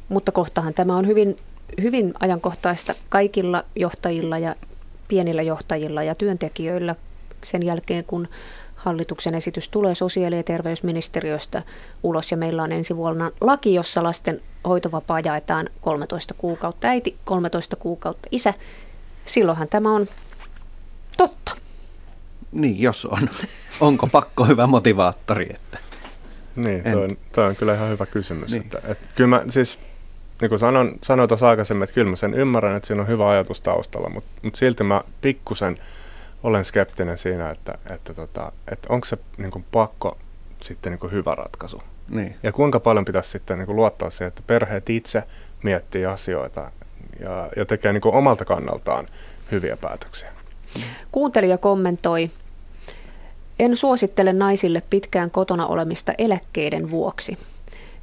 [0.10, 1.38] Mutta kohtahan tämä on hyvin,
[1.82, 4.56] hyvin ajankohtaista kaikilla johtajilla ja
[5.08, 6.96] pienillä johtajilla ja työntekijöillä
[7.44, 8.28] sen jälkeen, kun
[8.84, 11.64] hallituksen esitys tulee sosiaali- ja terveysministeriöstä
[12.04, 17.76] ulos ja meillä on ensi vuonna laki, jossa lasten hoitovapaa jaetaan 13 kuukautta äiti, 13
[17.76, 18.54] kuukautta isä.
[19.26, 20.08] Silloinhan tämä on
[21.18, 21.56] totta.
[22.52, 23.30] Niin, jos on.
[23.80, 25.48] Onko pakko hyvä motivaattori?
[25.56, 25.78] Että
[26.56, 28.52] niin, toi on, toi on kyllä ihan hyvä kysymys.
[28.52, 28.64] Niin.
[28.64, 29.80] Että, että kyllä mä siis,
[30.42, 33.30] niin kuin sanon, sanoin tuossa aikaisemmin, että kyllä mä sen ymmärrän, että siinä on hyvä
[33.30, 35.78] ajatus taustalla, mutta, mutta silti mä pikkusen–
[36.44, 40.18] olen skeptinen siinä, että, että, tota, että onko se niin kuin pakko
[40.62, 41.84] sitten niin kuin hyvä ratkaisu.
[42.10, 42.36] Niin.
[42.44, 45.24] Ja kuinka paljon pitäisi sitten niin kuin luottaa siihen, että perheet itse
[45.64, 46.72] miettii asioita
[47.20, 49.06] ja, ja tekee niin kuin omalta kannaltaan
[49.52, 50.32] hyviä päätöksiä.
[51.12, 52.30] Kuuntelija kommentoi,
[53.60, 57.38] en suosittele naisille pitkään kotona olemista eläkkeiden vuoksi.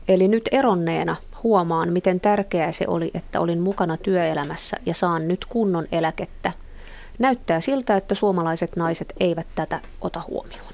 [0.09, 5.45] Eli nyt eronneena huomaan, miten tärkeää se oli, että olin mukana työelämässä ja saan nyt
[5.45, 6.53] kunnon eläkettä–
[7.21, 10.70] Näyttää siltä, että suomalaiset naiset eivät tätä ota huomioon.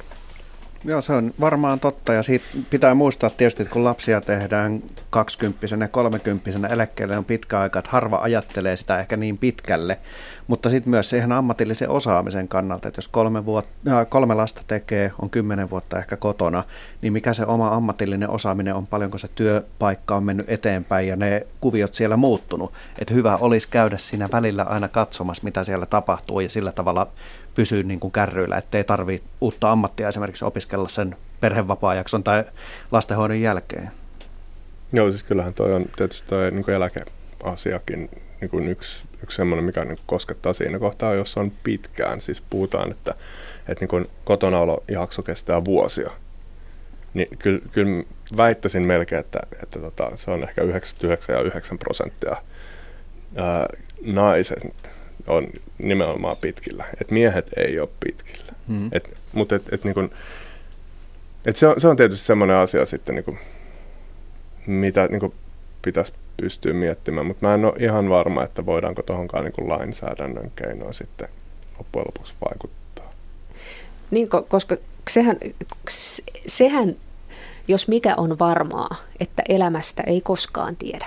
[0.87, 2.13] Joo, se on varmaan totta.
[2.13, 7.61] Ja siitä pitää muistaa tietysti, että kun lapsia tehdään 20 ja 30 eläkkeelle on pitkä
[7.61, 9.99] aika, että harva ajattelee sitä ehkä niin pitkälle,
[10.47, 15.13] mutta sitten myös siihen ammatillisen osaamisen kannalta, että jos kolme, vuot, äh, kolme lasta tekee,
[15.23, 16.65] on kymmenen vuotta ehkä kotona,
[17.03, 21.47] niin mikä se oma ammatillinen osaaminen on, paljonko se työpaikka on mennyt eteenpäin ja ne
[21.61, 22.73] kuviot siellä muuttunut.
[22.99, 27.09] Että hyvä olisi käydä siinä välillä aina katsomassa, mitä siellä tapahtuu ja sillä tavalla
[27.57, 32.45] pysyä niin kuin kärryillä, ettei tarvitse uutta ammattia esimerkiksi opiskella sen perhevapaajakson tai
[32.93, 33.91] lastenhoidon jälkeen.
[34.93, 39.65] Joo, siis kyllähän toi on tietysti toi niin kuin eläkeasiakin niin kuin yksi, yksi semmoinen,
[39.65, 42.21] mikä niin koskettaa siinä kohtaa, jos on pitkään.
[42.21, 43.15] Siis puhutaan, että,
[43.69, 46.11] että niin kuin kotonaolojakso kestää vuosia.
[47.15, 48.05] Niin kyllä, kyllä
[48.37, 52.37] väittäisin melkein, että, että tota, se on ehkä 99 ja 9 prosenttia
[53.37, 53.67] ää,
[54.07, 54.91] naiset
[55.27, 55.47] on
[55.83, 56.85] nimenomaan pitkillä.
[57.01, 58.53] Et miehet ei ole pitkillä.
[58.69, 58.89] Mm.
[58.93, 60.11] Et, mutta et, et, niin kun,
[61.45, 63.39] et se, on, se on tietysti semmoinen asia sitten, niin kun,
[64.67, 65.33] mitä niin kun
[65.83, 70.95] pitäisi pystyä miettimään, mutta mä en ole ihan varma, että voidaanko tuohonkaan niin lainsäädännön keinoin
[70.95, 71.29] sitten
[71.79, 73.13] loppujen lopuksi vaikuttaa.
[74.11, 74.77] Niin, koska
[75.11, 75.37] sehän,
[76.47, 76.97] sehän,
[77.69, 81.07] jos mikä on varmaa, että elämästä ei koskaan tiedä.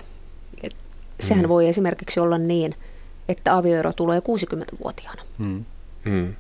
[0.64, 0.76] Et
[1.20, 1.50] sehän mm.
[1.50, 2.76] voi esimerkiksi olla niin,
[3.30, 5.22] että avioero tulee 60-vuotiaana.
[5.38, 5.66] Mm.
[6.06, 6.34] Mm.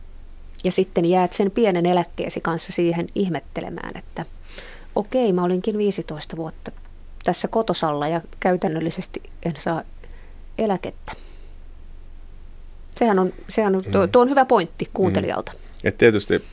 [0.63, 4.25] Ja sitten jäät sen pienen eläkkeesi kanssa siihen ihmettelemään, että
[4.95, 6.71] okei, mä olinkin 15 vuotta
[7.23, 9.83] tässä kotosalla ja käytännöllisesti en saa
[10.57, 11.13] eläkettä.
[12.91, 14.11] Sehän on, sehän on, tuo, mm.
[14.11, 15.51] tuo on hyvä pointti kuuntelijalta.
[15.51, 15.59] Mm.
[15.83, 16.43] Et tietysti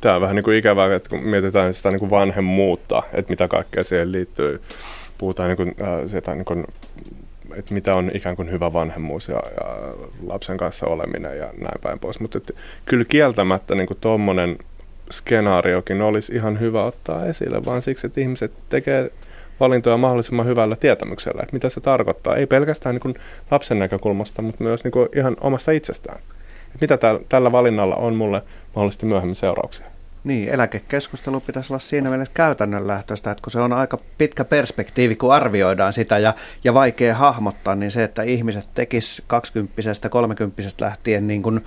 [0.00, 3.48] tämä on vähän niin kuin ikävää, että kun mietitään sitä niin kuin vanhemmuutta, että mitä
[3.48, 4.62] kaikkea siihen liittyy.
[5.18, 6.64] Puhutaan niin kuin, äh, sitä niin kuin
[7.56, 9.94] että mitä on ikään kuin hyvä vanhemmuus ja, ja
[10.26, 12.20] lapsen kanssa oleminen ja näin päin pois.
[12.20, 12.40] Mutta
[12.84, 14.58] kyllä kieltämättä niin tuommoinen
[15.10, 19.10] skenaariokin olisi ihan hyvä ottaa esille, vaan siksi, että ihmiset tekee
[19.60, 22.36] valintoja mahdollisimman hyvällä tietämyksellä, että mitä se tarkoittaa.
[22.36, 23.14] Ei pelkästään niin kuin
[23.50, 26.18] lapsen näkökulmasta, mutta myös niin kuin ihan omasta itsestään.
[26.66, 28.42] Että mitä täl, tällä valinnalla on mulle
[28.74, 29.95] mahdollisesti myöhemmin seurauksia.
[30.26, 35.34] Niin, eläkekeskustelu pitäisi olla siinä mielessä käytännönlähtöistä, että kun se on aika pitkä perspektiivi, kun
[35.34, 36.34] arvioidaan sitä ja,
[36.64, 41.64] ja vaikea hahmottaa, niin se, että ihmiset tekis 20 30 lähtien niin kuin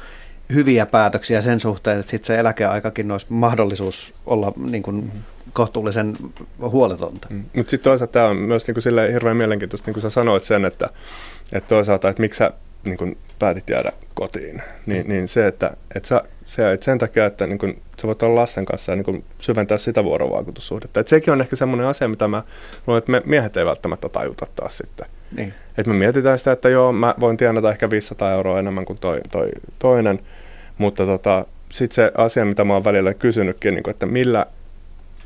[0.54, 5.12] hyviä päätöksiä sen suhteen, että sitten se eläkeaikakin olisi mahdollisuus olla niin kuin
[5.54, 6.14] kohtuullisen
[6.60, 7.28] huoletonta.
[7.30, 7.44] Mm.
[7.56, 10.66] Mutta sitten toisaalta tämä on myös niin kuin hirveän mielenkiintoista, niin kuin sä sanoit sen,
[10.66, 10.90] että,
[11.52, 12.52] että toisaalta, että miksi sä
[12.84, 15.10] niin kuin päätit jäädä kotiin, niin, mm.
[15.10, 18.42] niin se, että, että sä, se, että sen takia, että niin kuin, sä voit olla
[18.42, 21.00] lasten kanssa ja niin kuin syventää sitä vuorovaikutussuhdetta.
[21.00, 22.44] Että sekin on ehkä semmoinen asia, mitä mä
[22.88, 25.08] luulen, että me miehet ei välttämättä tajuta taas sitten.
[25.36, 25.54] Niin.
[25.78, 29.22] Että me mietitään sitä, että joo, mä voin tienata ehkä 500 euroa enemmän kuin toi,
[29.32, 30.20] toi toinen,
[30.78, 34.46] mutta tota, sitten se asia, mitä mä oon välillä kysynytkin, niin kuin, että millä,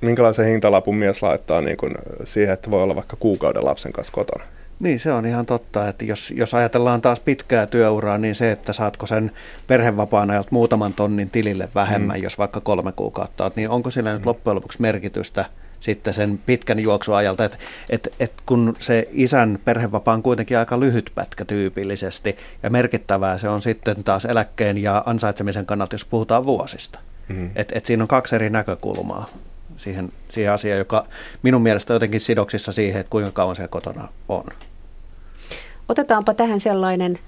[0.02, 4.44] minkälaisen hintalapun mies laittaa niin kuin siihen, että voi olla vaikka kuukauden lapsen kanssa kotona.
[4.80, 8.74] Niin, se on ihan totta, että jos, jos ajatellaan taas pitkää työuraa, niin se, että
[8.74, 9.32] saatko sen
[9.68, 12.24] perhevapaan ajalta muutaman tonnin tilille vähemmän, mm.
[12.24, 14.14] jos vaikka kolme kuukautta niin onko sillä mm.
[14.14, 15.46] nyt loppujen lopuksi merkitystä
[15.84, 17.58] sitten sen pitkän juoksuajalta, että
[17.90, 23.50] et, et kun se isän perhevapaa on kuitenkin aika lyhyt pätkä tyypillisesti, ja merkittävää se
[23.50, 27.00] on sitten taas eläkkeen ja ansaitsemisen kannalta, jos puhutaan vuosista.
[27.28, 27.50] Mm.
[27.56, 29.26] Et, et siinä on kaksi eri näkökulmaa
[29.78, 31.06] siihen, siihen asiaan, joka
[31.44, 34.44] minun mielestä jotenkin sidoksissa siihen, että kuinka kauan siellä kotona on.
[35.94, 37.20] Otetaanpa tähän sellainen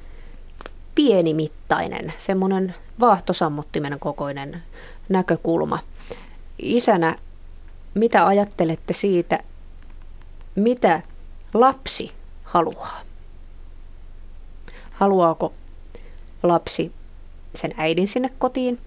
[0.95, 4.63] pienimittainen, semmoinen vaahtosammuttimen kokoinen
[5.09, 5.79] näkökulma.
[6.59, 7.15] Isänä,
[7.93, 9.39] mitä ajattelette siitä,
[10.55, 11.01] mitä
[11.53, 12.11] lapsi
[12.43, 13.01] haluaa?
[14.91, 15.53] Haluaako
[16.43, 16.91] lapsi
[17.55, 18.79] sen äidin sinne kotiin,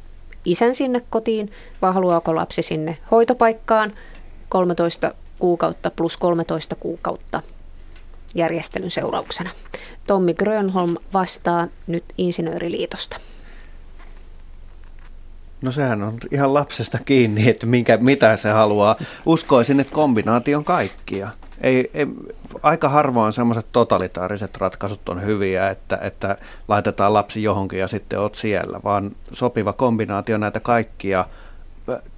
[0.45, 1.53] isän sinne kotiin,
[1.83, 3.93] vai haluaako lapsi sinne hoitopaikkaan
[4.49, 7.43] 13 kuukautta plus 13 kuukautta
[8.35, 9.51] järjestelyn seurauksena.
[10.07, 13.17] Tommi Grönholm vastaa nyt Insinööriliitosta.
[15.63, 18.97] No sehän on ihan lapsesta kiinni, että minkä, mitä se haluaa.
[19.27, 21.29] Uskoisin, että kombinaation kaikkia.
[21.61, 22.07] Ei, ei,
[22.63, 28.35] aika harvoin semmoiset totalitaariset ratkaisut on hyviä, että, että laitetaan lapsi johonkin ja sitten oot
[28.35, 31.25] siellä, vaan sopiva kombinaatio näitä kaikkia.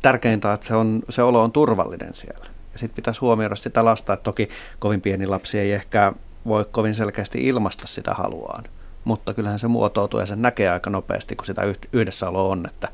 [0.02, 2.44] Tärkeintä että se, on, se olo on turvallinen siellä.
[2.80, 6.12] Sitten pitäisi huomioida sitä lasta, että toki kovin pieni lapsi ei ehkä
[6.46, 8.64] voi kovin selkeästi ilmaista sitä haluaan.
[9.04, 11.62] Mutta kyllähän se muotoutuu ja sen näkee aika nopeasti, kun sitä
[11.92, 12.88] yhdessäolo on, että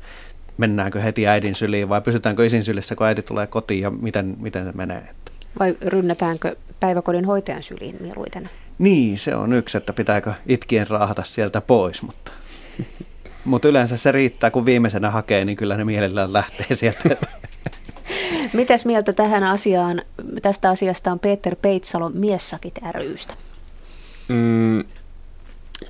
[0.57, 4.65] mennäänkö heti äidin syliin vai pysytäänkö isin sylissä, kun äiti tulee kotiin ja miten, miten
[4.65, 5.09] se menee.
[5.59, 8.49] Vai rynnätäänkö päiväkodin hoitajan syliin mieluiten?
[8.79, 12.31] Niin, se on yksi, että pitääkö itkien raahata sieltä pois, mutta,
[13.45, 17.09] mutta yleensä se riittää, kun viimeisenä hakee, niin kyllä ne mielellään lähtee sieltä.
[18.53, 20.01] Mitäs mieltä tähän asiaan,
[20.41, 23.33] tästä asiasta on Peter Peitsalo Miessakit rystä?
[24.27, 24.83] Mm,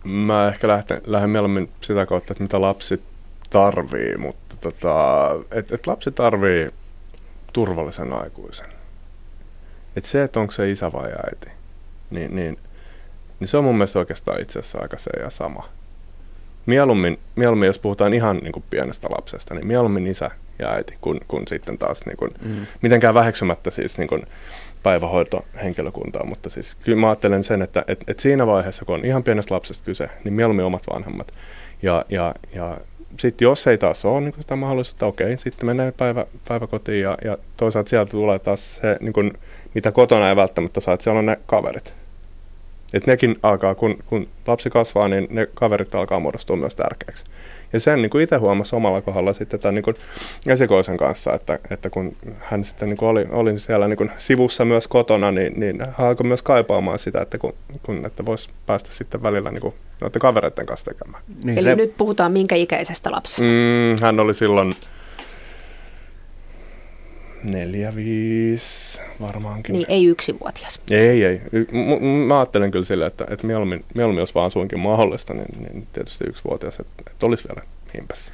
[0.03, 3.03] mä ehkä lähten, lähden mieluummin sitä kautta, että mitä lapsi
[3.49, 6.69] tarvii, mutta tota, et, et lapsi tarvii
[7.53, 8.67] turvallisen aikuisen.
[9.95, 11.49] Et se, että onko se isä vai äiti,
[12.09, 12.57] niin, niin,
[13.39, 15.69] niin se on mun mielestä oikeastaan itse asiassa aika se ja sama.
[16.65, 21.19] Mieluummin, mieluummin jos puhutaan ihan niin kuin pienestä lapsesta, niin mieluummin isä ja äiti, kun,
[21.27, 22.65] kun sitten taas niin kuin, mm.
[22.81, 24.23] mitenkään väheksymättä siis niin kuin
[24.83, 29.23] päivähoitohenkilökuntaa, mutta siis kyllä mä ajattelen sen, että et, et siinä vaiheessa, kun on ihan
[29.23, 31.33] pienestä lapsesta kyse, niin mieluummin omat vanhemmat.
[31.81, 32.77] Ja, ja, ja
[33.19, 37.37] sitten jos ei taas ole niin sitä mahdollisuutta, okei, sitten menee päivä, päiväkotiin ja, ja
[37.57, 39.33] toisaalta sieltä tulee taas se, niin kuin,
[39.73, 41.93] mitä kotona ei välttämättä saa, että siellä on ne kaverit.
[42.93, 47.25] Et nekin alkaa, kun, kun lapsi kasvaa, niin ne kaverit alkaa muodostua myös tärkeäksi.
[47.73, 49.95] Ja sen niin kuin itse huomasi omalla kohdalla sitten tämän niin kuin
[50.47, 54.65] esikoisen kanssa, että, että kun hän sitten niin kuin oli, oli siellä niin kuin sivussa
[54.65, 58.89] myös kotona, niin, niin hän alkoi myös kaipaamaan sitä, että, kun, kun, että voisi päästä
[58.91, 61.23] sitten välillä niin kuin noiden kavereiden kanssa tekemään.
[61.43, 61.75] Niin, Eli se...
[61.75, 63.43] nyt puhutaan minkä ikäisestä lapsesta?
[63.43, 64.71] Mm, hän oli silloin
[67.43, 69.73] neljä, viisi varmaankin.
[69.73, 70.81] Niin, ei yksivuotias.
[70.91, 71.41] Ei, ei.
[71.71, 75.88] M- mä ajattelen kyllä sille, että, että mieluummin, mieluummin, jos vaan suinkin mahdollista, niin, niin
[75.93, 78.31] tietysti yksivuotias, että, että olisi vielä himpässä.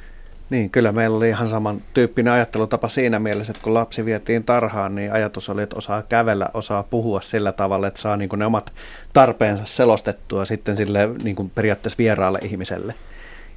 [0.50, 4.94] Niin, kyllä meillä oli ihan saman tyyppinen ajattelutapa siinä mielessä, että kun lapsi vietiin tarhaan,
[4.94, 8.46] niin ajatus oli, että osaa kävellä, osaa puhua sillä tavalla, että saa niin kuin ne
[8.46, 8.72] omat
[9.12, 12.94] tarpeensa selostettua sitten sille niin kuin periaatteessa vieraalle ihmiselle.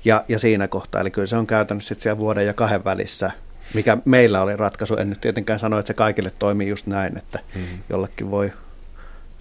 [0.06, 3.32] Ja, ja siinä kohtaa, eli kyllä se on käytännössä sitten siellä vuoden ja kahden välissä
[3.74, 4.96] mikä meillä oli ratkaisu.
[4.96, 7.80] En nyt tietenkään sano, että se kaikille toimii just näin, että mm-hmm.
[7.90, 8.52] jollekin voi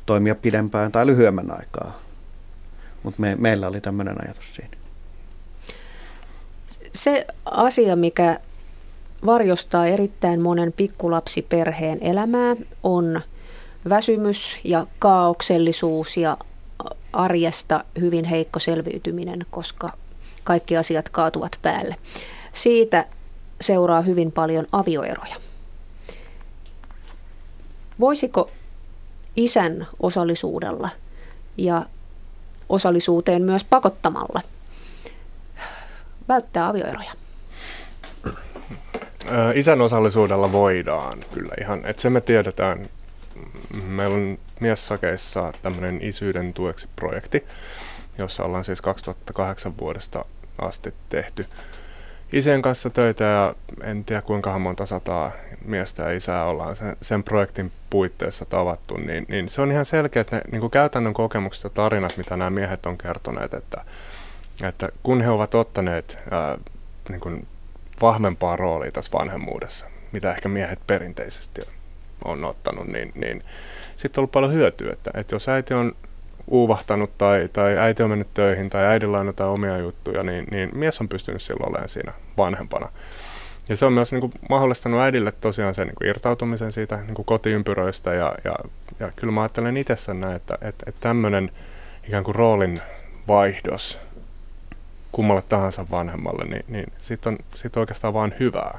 [0.06, 2.00] toimia pidempään tai lyhyemmän aikaa.
[3.02, 4.76] Mutta me, meillä oli tämmöinen ajatus siinä.
[6.92, 8.40] Se asia, mikä
[9.26, 13.20] varjostaa erittäin monen pikkulapsiperheen elämää, on
[13.88, 16.36] väsymys ja kaauksellisuus ja
[17.12, 19.92] arjesta hyvin heikko selviytyminen, koska
[20.44, 21.96] kaikki asiat kaatuvat päälle.
[22.52, 23.04] Siitä
[23.61, 25.36] seuraa hyvin paljon avioeroja.
[28.00, 28.50] Voisiko
[29.36, 30.90] isän osallisuudella
[31.57, 31.86] ja
[32.68, 34.42] osallisuuteen myös pakottamalla
[36.28, 37.12] välttää avioeroja?
[39.54, 42.88] Isän osallisuudella voidaan kyllä ihan, että se me tiedetään.
[43.86, 47.44] Meillä on miessakeissa tämmöinen isyyden tueksi projekti,
[48.18, 50.24] jossa ollaan siis 2008 vuodesta
[50.59, 51.46] asti tehty
[52.32, 55.30] isien kanssa töitä ja en tiedä kuinka monta sataa
[55.64, 60.20] miestä ja isää ollaan sen, sen projektin puitteissa tavattu, niin, niin se on ihan selkeä,
[60.20, 63.84] että ne niin kuin käytännön kokemukset ja tarinat, mitä nämä miehet on kertoneet, että,
[64.62, 66.58] että kun he ovat ottaneet ää,
[67.08, 67.46] niin kuin
[68.00, 71.62] vahvempaa roolia tässä vanhemmuudessa, mitä ehkä miehet perinteisesti
[72.24, 73.42] on ottanut, niin, niin
[73.96, 75.92] sitten on ollut paljon hyötyä, että, että jos äiti on
[76.49, 80.70] uuvahtanut tai, tai äiti on mennyt töihin tai äidillä on jotain omia juttuja, niin, niin
[80.74, 82.88] mies on pystynyt silloin olemaan siinä vanhempana.
[83.68, 87.14] Ja se on myös niin kuin, mahdollistanut äidille tosiaan sen niin kuin, irtautumisen siitä niin
[87.14, 88.55] kuin kotiympyröistä ja, ja,
[89.01, 91.51] ja kyllä mä ajattelen itse näin, että, että, että tämmöinen
[92.09, 92.80] ikään kuin roolin
[93.28, 93.99] vaihdos
[95.12, 98.78] kummalle tahansa vanhemmalle, niin, niin sitten on sit oikeastaan vain hyvää.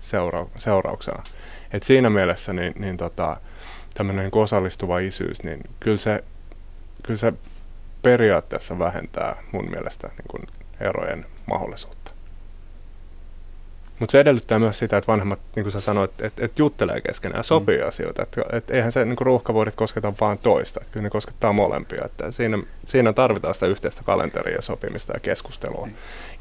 [0.00, 1.22] seura- seurauksena.
[1.72, 3.36] Et siinä mielessä niin, niin tota,
[3.94, 6.24] tämmöinen niin osallistuva isyys, niin kyllä se,
[7.06, 7.32] kyllä se
[8.02, 10.42] periaatteessa vähentää mun mielestä niin kuin
[10.80, 12.10] erojen mahdollisuutta.
[13.98, 17.38] Mutta se edellyttää myös sitä, että vanhemmat, niin kuin sä sanoit, että et juttelee keskenään
[17.38, 17.88] ja sopii mm.
[17.88, 18.22] asioita.
[18.22, 22.04] Että et eihän se niin ruuhkavuodet kosketa vain toista, kyllä ne koskettaa molempia.
[22.04, 25.86] Että siinä, siinä tarvitaan sitä yhteistä kalenteria, sopimista ja keskustelua.
[25.86, 25.92] Mm.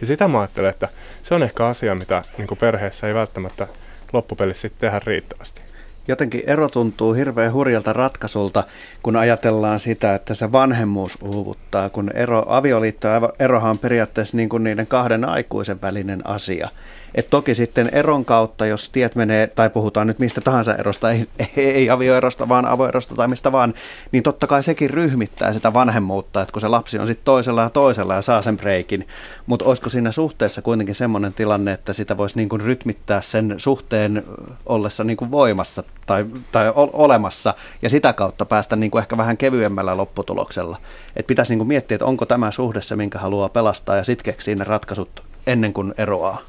[0.01, 0.89] Ja sitä mä ajattelen, että
[1.23, 3.67] se on ehkä asia, mitä niin perheessä ei välttämättä
[4.13, 5.61] loppupelissä tehdä riittävästi
[6.07, 8.63] jotenkin ero tuntuu hirveän hurjalta ratkaisulta,
[9.03, 13.07] kun ajatellaan sitä, että se vanhemmuus uuvuttaa, kun ero, avioliitto
[13.39, 16.69] erohan on periaatteessa niin kuin niiden kahden aikuisen välinen asia.
[17.15, 21.27] Et toki sitten eron kautta, jos tiet menee, tai puhutaan nyt mistä tahansa erosta, ei,
[21.57, 23.73] ei avioerosta, vaan avoerosta tai mistä vaan,
[24.11, 27.69] niin totta kai sekin ryhmittää sitä vanhemmuutta, että kun se lapsi on sitten toisella ja
[27.69, 29.07] toisella ja saa sen breikin.
[29.45, 34.23] Mutta olisiko siinä suhteessa kuitenkin semmoinen tilanne, että sitä voisi niin kuin rytmittää sen suhteen
[34.65, 39.37] ollessa niin kuin voimassa tai, tai olemassa ja sitä kautta päästä niin kuin ehkä vähän
[39.37, 40.77] kevyemmällä lopputuloksella.
[41.15, 44.25] Et pitäisi niin kuin miettiä, että onko tämä suhde se, minkä haluaa pelastaa ja sitten
[44.25, 46.41] keksiä ne ratkaisut ennen kuin eroaa.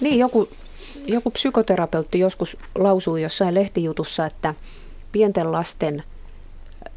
[0.00, 0.48] Niin, joku,
[1.06, 4.54] joku psykoterapeutti joskus lausui jossain lehtijutussa, että
[5.12, 6.02] pienten lasten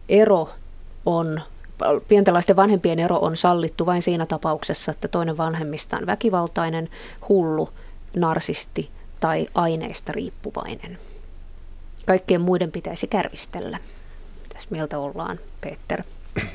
[0.09, 0.49] ero
[1.05, 1.41] on,
[2.07, 6.89] pienten lasten vanhempien ero on sallittu vain siinä tapauksessa, että toinen vanhemmista on väkivaltainen,
[7.29, 7.69] hullu,
[8.15, 8.89] narsisti
[9.22, 10.97] tai aineista riippuvainen.
[12.07, 13.80] Kaikkien muiden pitäisi kärvistellä.
[14.43, 16.03] Mitäs mieltä ollaan, Peter?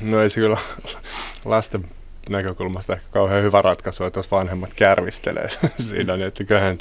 [0.01, 0.57] No ei se kyllä
[1.45, 1.85] lasten
[2.29, 5.49] näkökulmasta ehkä kauhean hyvä ratkaisu, että jos vanhemmat kärvistelee
[5.89, 6.77] siinä, niin että kyllähän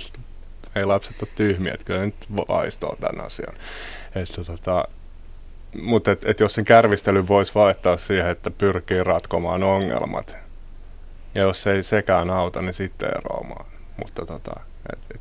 [0.74, 2.14] ei lapset ole tyhmiä, että kyllä nyt
[2.48, 3.54] aistoo tämän asian.
[4.14, 4.88] Että, tota,
[5.82, 10.36] mutta et, et jos sen kärvistelyn voisi vaihtaa siihen, että pyrkii ratkomaan ongelmat,
[11.34, 13.66] ja jos ei sekään auta, niin sitten eroamaan.
[13.96, 14.60] Mutta tota,
[14.92, 15.20] et, et,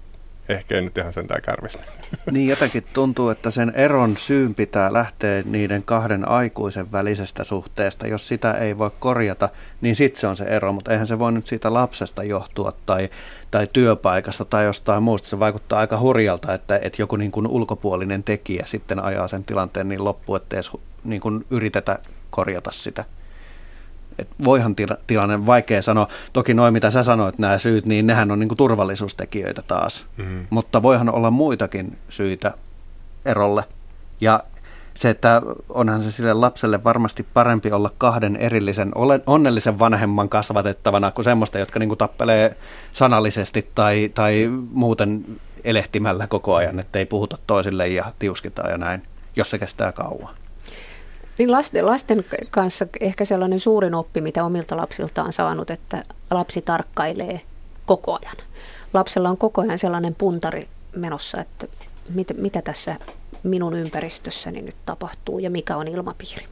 [0.50, 1.84] ehkä ei nyt ihan sentään kärvistä.
[2.32, 8.08] Niin jotenkin tuntuu, että sen eron syyn pitää lähteä niiden kahden aikuisen välisestä suhteesta.
[8.08, 9.50] Jos sitä ei voi korjata,
[9.82, 13.10] niin sitten se on se ero, mutta eihän se voi nyt siitä lapsesta johtua tai,
[13.52, 15.30] tai työpaikasta tai jostain muusta.
[15.30, 19.90] Se vaikuttaa aika hurjalta, että, että joku niin kuin ulkopuolinen tekijä sitten ajaa sen tilanteen
[19.90, 20.62] niin loppuun, ettei
[21.04, 23.06] niin kuin yritetä korjata sitä.
[24.20, 26.08] Et voihan tila, tilanne vaikea sanoa.
[26.34, 30.06] Toki noin, mitä sä sanoit, nämä syyt, niin nehän on niinku turvallisuustekijöitä taas.
[30.18, 30.48] Mm-hmm.
[30.50, 32.54] Mutta voihan olla muitakin syitä
[33.26, 33.64] erolle.
[34.22, 34.44] Ja
[34.94, 38.92] se, että onhan se sille lapselle varmasti parempi olla kahden erillisen
[39.26, 42.58] onnellisen vanhemman kasvatettavana kuin semmoista, jotka niinku tappelee
[42.94, 45.26] sanallisesti tai, tai muuten
[45.64, 49.04] elehtimällä koko ajan, että ei puhuta toisille ja tiuskitaan ja näin,
[49.36, 50.36] jos se kestää kauan.
[51.38, 57.42] Niin lasten, lasten kanssa ehkä sellainen suurin oppi, mitä omilta lapsiltaan saanut, että lapsi tarkkailee
[57.86, 58.38] koko ajan.
[58.94, 61.68] Lapsella on koko ajan sellainen puntari menossa, että
[62.14, 62.96] mit, mitä tässä
[63.44, 66.46] minun ympäristössäni nyt tapahtuu ja mikä on ilmapiiri.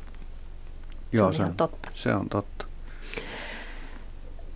[1.12, 1.90] Joo, se on, se, totta.
[1.94, 2.66] se on totta.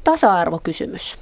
[0.03, 1.17] Tasa-arvokysymys.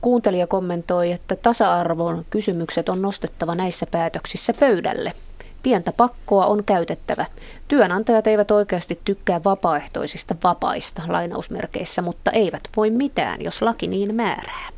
[0.00, 5.12] Kuuntelija kommentoi, että tasa-arvon kysymykset on nostettava näissä päätöksissä pöydälle–
[5.62, 7.26] Pientä pakkoa on käytettävä.
[7.68, 14.68] Työnantajat eivät oikeasti tykkää vapaaehtoisista vapaista lainausmerkeissä, mutta eivät voi mitään, jos laki niin määrää.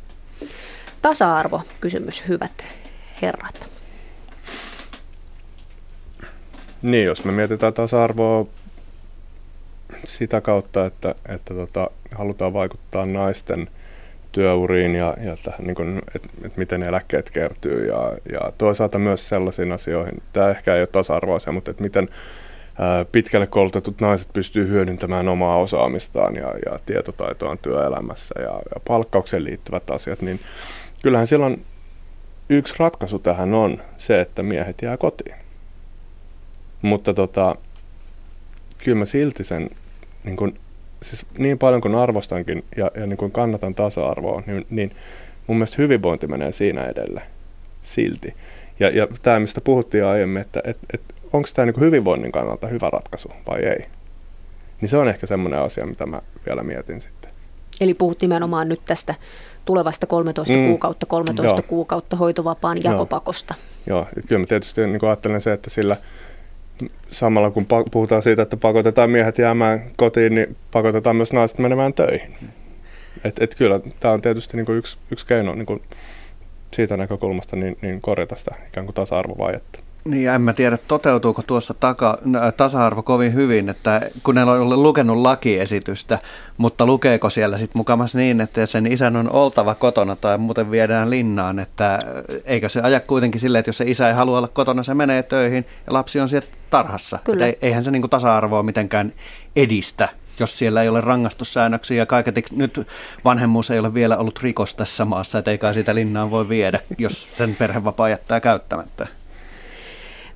[1.01, 2.63] Tasa-arvo, kysymys, hyvät
[3.21, 3.69] herrat.
[6.81, 8.45] Niin, jos me mietitään tasa-arvoa
[10.05, 13.69] sitä kautta, että, että tota, halutaan vaikuttaa naisten–
[14.35, 19.29] työuriin ja, ja tähän, niin kuin, että et miten eläkkeet kertyy ja, ja toisaalta myös
[19.29, 22.09] sellaisiin asioihin, tämä ehkä ei ole tasa-arvoasia, mutta että miten
[22.79, 29.43] ää, pitkälle koulutetut naiset pystyy hyödyntämään omaa osaamistaan ja, ja tietotaitoaan työelämässä ja, ja palkkaukseen
[29.43, 30.39] liittyvät asiat, niin
[31.03, 31.65] kyllähän silloin
[32.49, 35.35] yksi ratkaisu tähän on se, että miehet jää kotiin.
[36.81, 37.55] Mutta tota,
[38.77, 39.69] kyllä mä silti sen
[40.23, 40.59] niin kuin
[41.03, 44.91] siis niin paljon kuin arvostankin ja, ja niin kuin kannatan tasa-arvoa, niin, niin
[45.47, 47.21] mun mielestä hyvinvointi menee siinä edelle
[47.81, 48.35] silti.
[48.79, 51.01] Ja, ja tämä, mistä puhuttiin aiemmin, että et, et,
[51.33, 53.85] onko tämä niin hyvinvoinnin kannalta hyvä ratkaisu vai ei,
[54.81, 57.31] niin se on ehkä semmoinen asia, mitä mä vielä mietin sitten.
[57.81, 59.15] Eli puhut nimenomaan nyt tästä
[59.65, 60.65] tulevasta 13 mm.
[60.67, 61.63] kuukautta, 13 Joo.
[61.67, 63.55] kuukautta hoitovapaan jakopakosta.
[63.87, 64.23] Joo, Joo.
[64.27, 65.97] kyllä mä tietysti niin ajattelen se, että sillä–
[67.07, 72.35] samalla kun puhutaan siitä, että pakotetaan miehet jäämään kotiin, niin pakotetaan myös naiset menemään töihin.
[73.23, 75.81] Et, et kyllä tämä on tietysti niin kuin yksi, yksi keino niin kuin
[76.73, 79.79] siitä näkökulmasta niin, niin korjata sitä ikään kuin tasa-arvovajetta.
[80.09, 82.17] Niin, en mä tiedä, toteutuuko tuossa taka,
[82.57, 86.19] tasa-arvo kovin hyvin, että kun ne on lukenut lakiesitystä,
[86.57, 91.09] mutta lukeeko siellä sitten mukamas niin, että sen isän on oltava kotona tai muuten viedään
[91.09, 91.99] linnaan, että
[92.45, 95.23] eikö se aja kuitenkin silleen, että jos se isä ei halua olla kotona, se menee
[95.23, 97.19] töihin ja lapsi on siellä tarhassa.
[97.23, 97.47] Kyllä.
[97.47, 99.13] Että eihän se niin tasa-arvoa mitenkään
[99.55, 102.87] edistä jos siellä ei ole rangaistussäännöksiä ja kaiketi nyt
[103.25, 107.37] vanhemmuus ei ole vielä ollut rikos tässä maassa, että eikä sitä linnaan voi viedä, jos
[107.37, 109.07] sen perhevapaa jättää käyttämättä.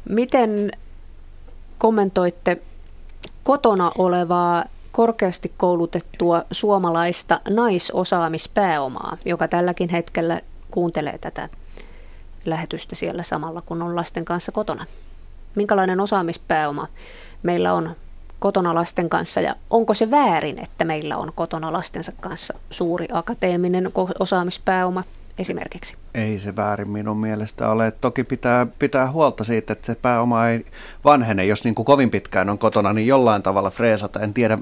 [0.09, 0.71] Miten
[1.77, 2.57] kommentoitte
[3.43, 10.41] kotona olevaa korkeasti koulutettua suomalaista naisosaamispääomaa, joka tälläkin hetkellä
[10.71, 11.49] kuuntelee tätä
[12.45, 14.85] lähetystä siellä samalla, kun on lasten kanssa kotona?
[15.55, 16.87] Minkälainen osaamispääoma
[17.43, 17.95] meillä on
[18.39, 23.91] kotona lasten kanssa ja onko se väärin, että meillä on kotona lastensa kanssa suuri akateeminen
[24.19, 25.03] osaamispääoma
[25.39, 25.95] esimerkiksi?
[26.13, 27.91] Ei se väärin minun mielestä ole.
[27.91, 30.65] Toki pitää, pitää huolta siitä, että se pääoma ei
[31.05, 31.45] vanhene.
[31.45, 34.19] Jos niin kuin kovin pitkään on kotona, niin jollain tavalla freesata.
[34.19, 34.57] En tiedä,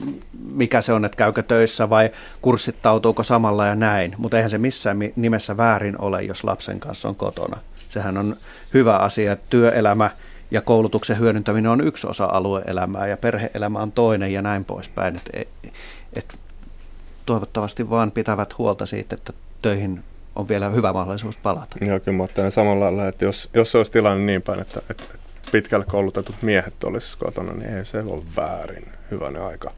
[0.52, 2.10] mikä se on, että käykö töissä vai
[2.42, 4.16] kurssittautuuko samalla ja näin.
[4.18, 7.58] Mutta eihän se missään nimessä väärin ole, jos lapsen kanssa on kotona.
[7.90, 8.36] Sehän on
[8.74, 10.12] hyvä asia, että työelämä–
[10.52, 15.16] ja koulutuksen hyödyntäminen on yksi osa alueelämää ja perheelämä on toinen ja näin poispäin.
[15.16, 15.74] Et, et,
[16.14, 16.40] et,
[17.26, 20.04] toivottavasti vaan pitävät huolta siitä, että töihin
[20.38, 21.78] on vielä hyvä mahdollisuus palata.
[21.82, 24.82] Joo, kyllä mä ajattelen samalla lailla, että jos, jos se olisi tilanne niin päin, että,
[24.90, 25.04] että
[25.52, 29.72] pitkälle koulutetut miehet olisi kotona, niin ei se ole väärin hyvänä aika.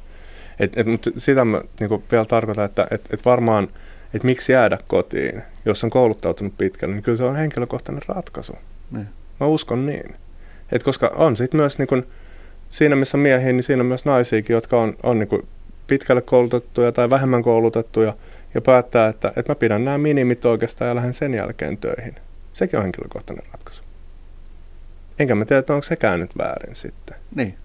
[0.59, 3.67] Et, et, mutta sitä mä niin vielä tarkoitan, että et, et varmaan,
[4.13, 8.53] että miksi jäädä kotiin, jos on kouluttautunut pitkälle, niin kyllä se on henkilökohtainen ratkaisu.
[8.91, 9.07] Niin.
[9.39, 10.15] Mä uskon niin.
[10.71, 12.07] Et koska on sitten myös niin kun,
[12.69, 15.47] siinä missä miehiä, niin siinä on myös naisiakin, jotka on, on niin
[15.87, 18.13] pitkälle koulutettuja tai vähemmän koulutettuja
[18.53, 22.15] ja päättää, että, että mä pidän nämä minimit oikeastaan ja lähden sen jälkeen töihin.
[22.53, 23.83] Sekin on henkilökohtainen ratkaisu.
[25.19, 27.15] Enkä mä tiedä, että onko sekään nyt väärin sitten.
[27.35, 27.55] Niin.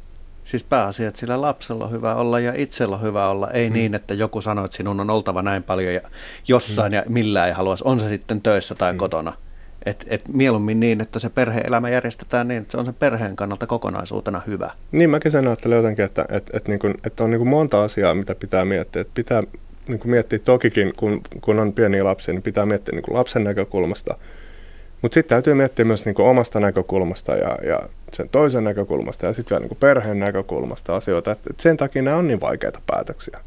[0.45, 3.51] Siis pääasia, että sillä lapsella on hyvä olla ja itsellä on hyvä olla.
[3.51, 3.74] Ei mm.
[3.74, 6.01] niin, että joku sanoo, että sinun on oltava näin paljon ja
[6.49, 6.95] jossain mm.
[6.95, 7.85] ja millään ei haluaisi.
[7.87, 8.99] On se sitten töissä tai mm.
[8.99, 9.32] kotona.
[9.87, 13.66] Et, et mieluummin niin, että se perhe-elämä järjestetään niin, että se on sen perheen kannalta
[13.66, 14.70] kokonaisuutena hyvä.
[14.93, 18.14] Niin mäkin sen ajattelen jotenkin, että, että, että, niin että on niin kuin monta asiaa,
[18.14, 19.03] mitä pitää miettiä.
[19.03, 19.43] Että pitää
[19.89, 23.45] niin kuin miettiä tokikin, kun, kun on pieniä lapsia, niin pitää miettiä niin kuin lapsen
[23.45, 24.16] näkökulmasta.
[25.03, 27.80] Mutta sitten täytyy miettiä myös niin kuin omasta näkökulmasta ja, ja
[28.12, 31.32] sen toisen näkökulmasta ja sitten vielä niin kuin perheen näkökulmasta asioita.
[31.32, 33.41] Et, et sen takia nämä on niin vaikeita päätöksiä.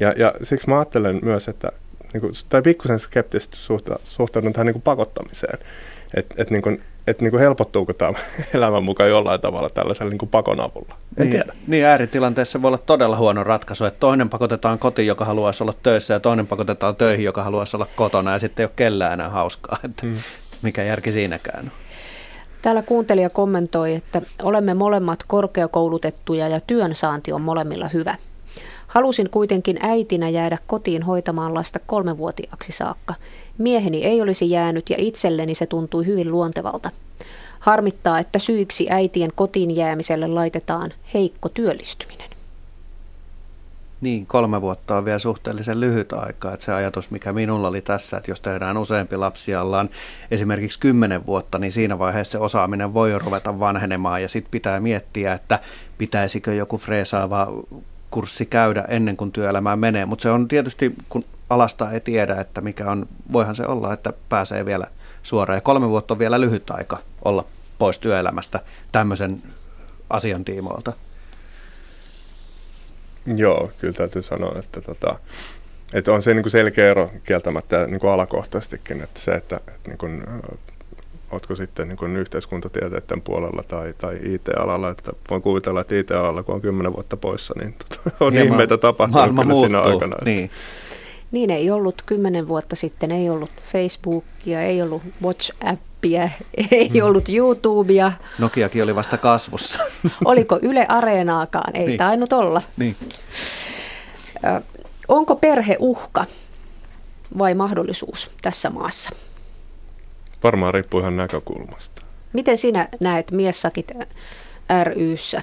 [0.00, 1.72] Ja, ja siksi mä ajattelen myös, että,
[2.12, 3.56] niin kuin, tai pikkusen skeptisesti
[4.04, 5.58] suhtaudun tähän niin kuin pakottamiseen.
[6.14, 8.12] Että et, niin et, niin helpottuuko tämä
[8.54, 11.01] elämän mukaan jollain tavalla tällaisella niin kuin pakon avulla.
[11.16, 11.52] En niin, tiedä.
[11.66, 16.14] Niin ääritilanteessa voi olla todella huono ratkaisu, että toinen pakotetaan kotiin, joka haluaisi olla töissä,
[16.14, 19.78] ja toinen pakotetaan töihin, joka haluaisi olla kotona, ja sitten ei ole kellään enää hauskaa.
[19.84, 20.16] Että hmm.
[20.62, 21.70] Mikä järki siinäkään on.
[22.62, 28.16] Täällä kuuntelija kommentoi, että olemme molemmat korkeakoulutettuja ja työnsaanti on molemmilla hyvä.
[28.86, 33.14] Halusin kuitenkin äitinä jäädä kotiin hoitamaan lasta kolmevuotiaaksi saakka.
[33.58, 36.90] Mieheni ei olisi jäänyt ja itselleni se tuntui hyvin luontevalta.
[37.62, 42.30] Harmittaa, että syiksi äitien kotiin jäämiselle laitetaan heikko työllistyminen.
[44.00, 46.52] Niin, kolme vuotta on vielä suhteellisen lyhyt aika.
[46.52, 49.90] Että se ajatus, mikä minulla oli tässä, että jos tehdään useampi lapsi ollaan
[50.30, 55.32] esimerkiksi kymmenen vuotta, niin siinä vaiheessa se osaaminen voi ruveta vanhenemaan ja sitten pitää miettiä,
[55.32, 55.58] että
[55.98, 57.52] pitäisikö joku freesaava
[58.10, 62.60] kurssi käydä ennen kuin työelämään menee, mutta se on tietysti, kun alasta ei tiedä, että
[62.60, 64.86] mikä on, voihan se olla, että pääsee vielä
[65.22, 65.56] suoraan.
[65.56, 67.44] Ja kolme vuotta on vielä lyhyt aika olla
[67.78, 68.60] pois työelämästä
[68.92, 69.42] tämmöisen
[70.10, 70.92] asian tiimoilta.
[73.36, 75.18] Joo, kyllä täytyy sanoa, että, tota,
[75.94, 79.88] että on se niin kuin selkeä ero kieltämättä niin kuin alakohtaisestikin, että se, että, että
[79.88, 80.22] niin kuin,
[81.30, 86.54] oletko sitten niin kuin yhteiskuntatieteiden puolella tai, tai IT-alalla, että voin kuvitella, että IT-alalla kun
[86.54, 89.60] on kymmenen vuotta poissa, niin tota, on niin ihmeitä tapahtunut kyllä muuttuu.
[89.60, 90.16] siinä aikana.
[90.24, 90.50] Niin.
[91.32, 96.22] Niin ei ollut kymmenen vuotta sitten, ei ollut Facebookia, ei ollut WhatsAppia,
[96.70, 97.06] ei mm.
[97.06, 98.12] ollut YouTubea.
[98.38, 99.78] Nokiakin oli vasta kasvussa.
[100.24, 101.76] Oliko Yle Areenaakaan?
[101.76, 101.98] Ei niin.
[101.98, 102.62] tainnut olla.
[102.76, 102.96] Niin.
[105.08, 106.26] Onko perhe uhka
[107.38, 109.10] vai mahdollisuus tässä maassa?
[110.42, 112.02] Varmaan riippuu ihan näkökulmasta.
[112.32, 113.92] Miten sinä näet Miessakit
[114.84, 115.42] ryssä?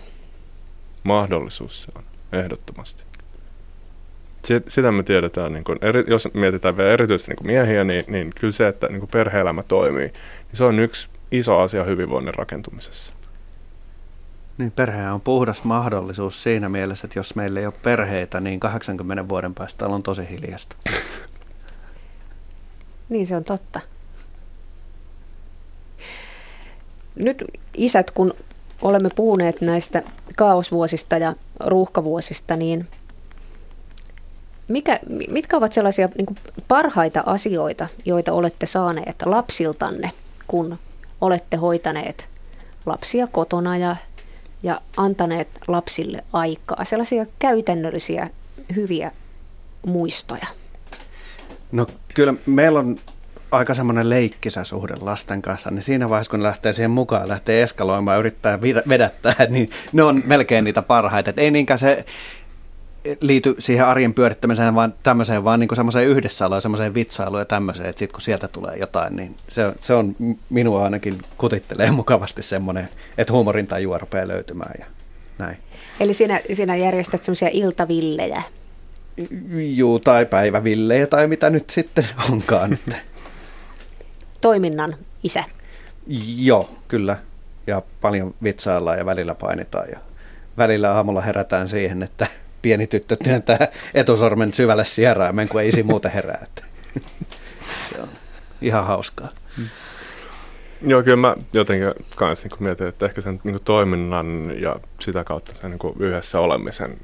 [1.03, 3.08] Mahdollisuus se on, ehdottomasti.
[4.67, 8.51] Sitä me tiedetään, niin kun, eri, jos mietitään vielä erityisesti niin miehiä, niin, niin kyllä
[8.51, 10.13] se, että niin perhe-elämä toimii, niin
[10.53, 13.13] se on yksi iso asia hyvinvoinnin rakentumisessa.
[14.57, 19.29] Niin, perhe on puhdas mahdollisuus siinä mielessä, että jos meillä ei ole perheitä, niin 80
[19.29, 20.75] vuoden päästä on tosi hiljasta.
[23.09, 23.79] niin se on totta.
[27.19, 27.43] nyt
[27.77, 28.33] isät, kun
[28.81, 30.03] olemme puhuneet näistä
[30.37, 32.87] kaosvuosista ja ruuhkavuosista, niin
[34.69, 34.99] mikä,
[35.29, 40.11] mitkä ovat sellaisia niin parhaita asioita, joita olette saaneet lapsiltanne,
[40.47, 40.77] kun
[41.21, 42.29] olette hoitaneet
[42.85, 43.95] lapsia kotona ja,
[44.63, 46.85] ja antaneet lapsille aikaa?
[46.85, 48.29] Sellaisia käytännöllisiä
[48.75, 49.11] hyviä
[49.85, 50.47] muistoja.
[51.71, 52.99] No kyllä meillä on
[53.51, 58.15] aika semmoinen leikkisä suhde lasten kanssa, niin siinä vaiheessa, kun lähtee siihen mukaan, lähtee eskaloimaan
[58.15, 61.29] ja yrittää vedättää, niin ne on melkein niitä parhaita.
[61.29, 62.05] Et ei niinkään se
[63.21, 67.99] liity siihen arjen pyörittämiseen, vaan tämmöiseen, vaan niin semmoiseen yhdessäoloon, semmoiseen vitsailuun ja tämmöiseen, että
[67.99, 70.15] sitten kun sieltä tulee jotain, niin se, se on
[70.49, 74.85] minua ainakin kutittelee mukavasti semmoinen, että huumorin tajua rupeaa löytymään ja
[75.37, 75.57] näin.
[75.99, 78.43] Eli sinä, sinä järjestät semmoisia iltavillejä?
[79.75, 82.77] Juu, tai päivävillejä tai mitä nyt sitten onkaan.
[84.41, 85.43] Toiminnan isä?
[86.37, 87.17] Joo, kyllä.
[87.67, 89.99] Ja paljon vitsaillaan ja välillä painitaan ja
[90.57, 92.27] välillä aamulla herätään siihen, että
[92.61, 96.45] pieni tyttö työntää etusormen syvälle sieraimeen, kun ei isi muuten herää.
[97.89, 98.09] Se on
[98.61, 99.29] ihan hauskaa.
[99.57, 99.65] Mm.
[100.81, 105.51] Joo, kyllä mä jotenkin kanssa niin mietin, että ehkä sen niin toiminnan ja sitä kautta
[105.61, 106.97] sen niin yhdessä olemisen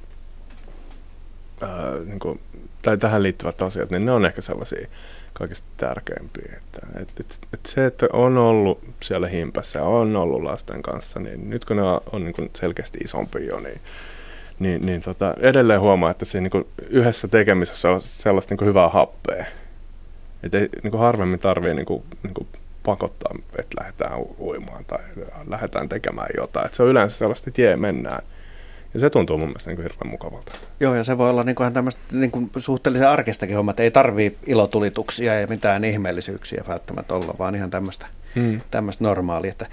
[1.61, 2.39] ää, niin kuin,
[2.81, 4.87] tai tähän liittyvät asiat, niin ne on ehkä sellaisia
[5.33, 6.53] kaikista tärkeimpiä.
[6.57, 11.19] Että, et, et, et se, että on ollut siellä himpässä ja on ollut lasten kanssa,
[11.19, 13.81] niin nyt kun ne on, on niin selkeästi isompi jo, niin
[14.59, 19.45] niin, niin tota, edelleen huomaa, että siinä niin yhdessä tekemisessä on sellaista niin hyvää happea.
[20.43, 22.47] Että ei niin harvemmin tarvii niin kuin, niin kuin
[22.85, 24.99] pakottaa, että lähdetään uimaan tai
[25.47, 26.65] lähdetään tekemään jotain.
[26.65, 28.23] Että se on yleensä sellaista, että jee, mennään.
[28.93, 30.51] Ja se tuntuu mun mielestä niin kuin hirveän mukavalta.
[30.79, 33.91] Joo, ja se voi olla niin kuin tämmöistä niin kuin suhteellisen arkistakin homma, että ei
[33.91, 38.61] tarvii ilotulituksia ja mitään ihmeellisyyksiä välttämättä olla, vaan ihan tämmöistä, hmm.
[38.71, 39.51] tämmöistä normaalia.
[39.51, 39.65] Että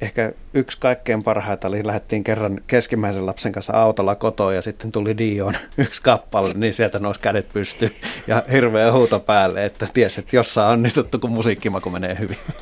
[0.00, 5.18] ehkä yksi kaikkein parhaita oli, lähdettiin kerran keskimmäisen lapsen kanssa autolla kotoa ja sitten tuli
[5.18, 7.94] Dion yksi kappale, niin sieltä nousi kädet pysty
[8.26, 12.38] ja hirveä huuto päälle, että ties, että jossain onnistuttu, kun musiikkimaku menee hyvin.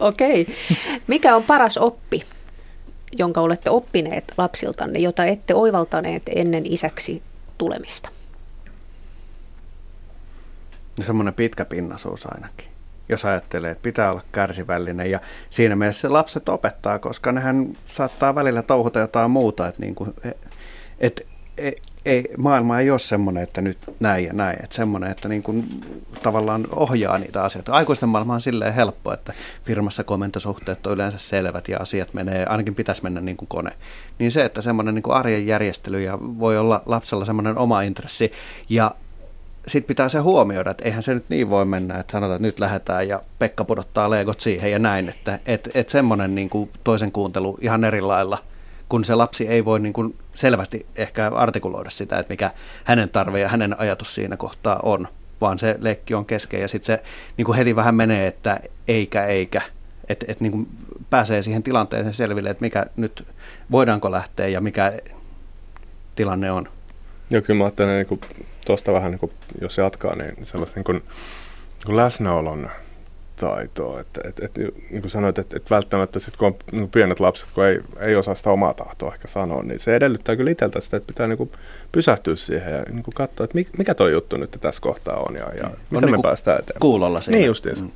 [0.00, 0.42] Okei.
[0.42, 0.54] Okay.
[1.06, 2.22] Mikä on paras oppi,
[3.12, 7.22] jonka olette oppineet lapsiltanne, jota ette oivaltaneet ennen isäksi
[7.58, 8.08] tulemista?
[11.00, 12.75] Semmoinen pitkä pinnaisuus ainakin
[13.08, 15.10] jos ajattelee, että pitää olla kärsivällinen.
[15.10, 19.68] Ja siinä mielessä lapset opettaa, koska nehän saattaa välillä touhuta jotain muuta.
[19.68, 20.14] Että niin kuin,
[21.00, 21.26] et,
[21.58, 24.56] ei, ei, maailma ei ole semmoinen, että nyt näin ja näin.
[24.62, 25.80] Että semmoinen, että niin kuin
[26.22, 27.72] tavallaan ohjaa niitä asioita.
[27.72, 29.32] Aikuisten maailma on silleen helppo, että
[29.62, 33.70] firmassa komentosuhteet on yleensä selvät ja asiat menee, ainakin pitäisi mennä niin kuin kone.
[34.18, 38.32] Niin se, että semmoinen niin kuin arjen järjestely ja voi olla lapsella semmoinen oma intressi
[38.68, 38.94] ja
[39.68, 42.60] sitten pitää se huomioida, että eihän se nyt niin voi mennä, että sanotaan, että nyt
[42.60, 47.12] lähdetään ja Pekka pudottaa leegot siihen ja näin, että et, et semmoinen niin kuin toisen
[47.12, 48.38] kuuntelu ihan eri lailla,
[48.88, 52.50] kun se lapsi ei voi niin kuin selvästi ehkä artikuloida sitä, että mikä
[52.84, 55.08] hänen tarve ja hänen ajatus siinä kohtaa on,
[55.40, 57.02] vaan se leikki on kesken ja sitten se
[57.36, 59.62] niin kuin heti vähän menee, että eikä eikä,
[60.08, 60.68] että et niin kuin
[61.10, 63.26] pääsee siihen tilanteeseen selville, että mikä nyt,
[63.70, 64.92] voidaanko lähteä ja mikä
[66.14, 66.68] tilanne on.
[67.30, 68.20] Joo, kyllä mä ajattelen niin
[68.66, 72.70] tuosta vähän, niin kuin, jos jatkaa, niin sellaista niin kuin, niin kuin läsnäolon
[73.36, 74.00] taitoa.
[74.00, 74.56] Että, et, et,
[74.90, 78.16] niin kuin sanoit, että et välttämättä sit, kun on niin pienet lapset, kun ei, ei
[78.16, 81.38] osaa sitä omaa tahtoa ehkä sanoa, niin se edellyttää kyllä itseltä sitä, että pitää niin
[81.38, 81.50] kuin
[81.92, 85.54] pysähtyä siihen ja niin kuin katsoa, että mikä tuo juttu nyt tässä kohtaa on ja,
[85.54, 86.80] ja on miten niin me päästään eteenpäin.
[86.80, 87.38] Kuulolla siinä.
[87.38, 87.84] Niin justiinsa.
[87.84, 87.90] Mm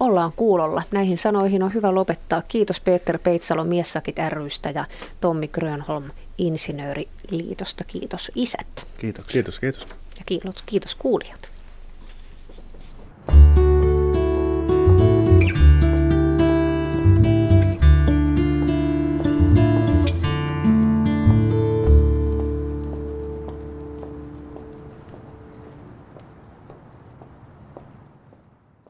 [0.00, 0.82] ollaan kuulolla.
[0.90, 2.42] Näihin sanoihin on hyvä lopettaa.
[2.48, 4.84] Kiitos Peter Peitsalo Miessakit rystä ja
[5.20, 7.84] Tommi Grönholm Insinööriliitosta.
[7.84, 8.86] Kiitos isät.
[8.98, 9.26] Kiitos.
[9.26, 9.86] Kiitos, kiitos.
[10.18, 11.50] Ja kiitos, kiitos kuulijat.
[13.26, 13.69] thank you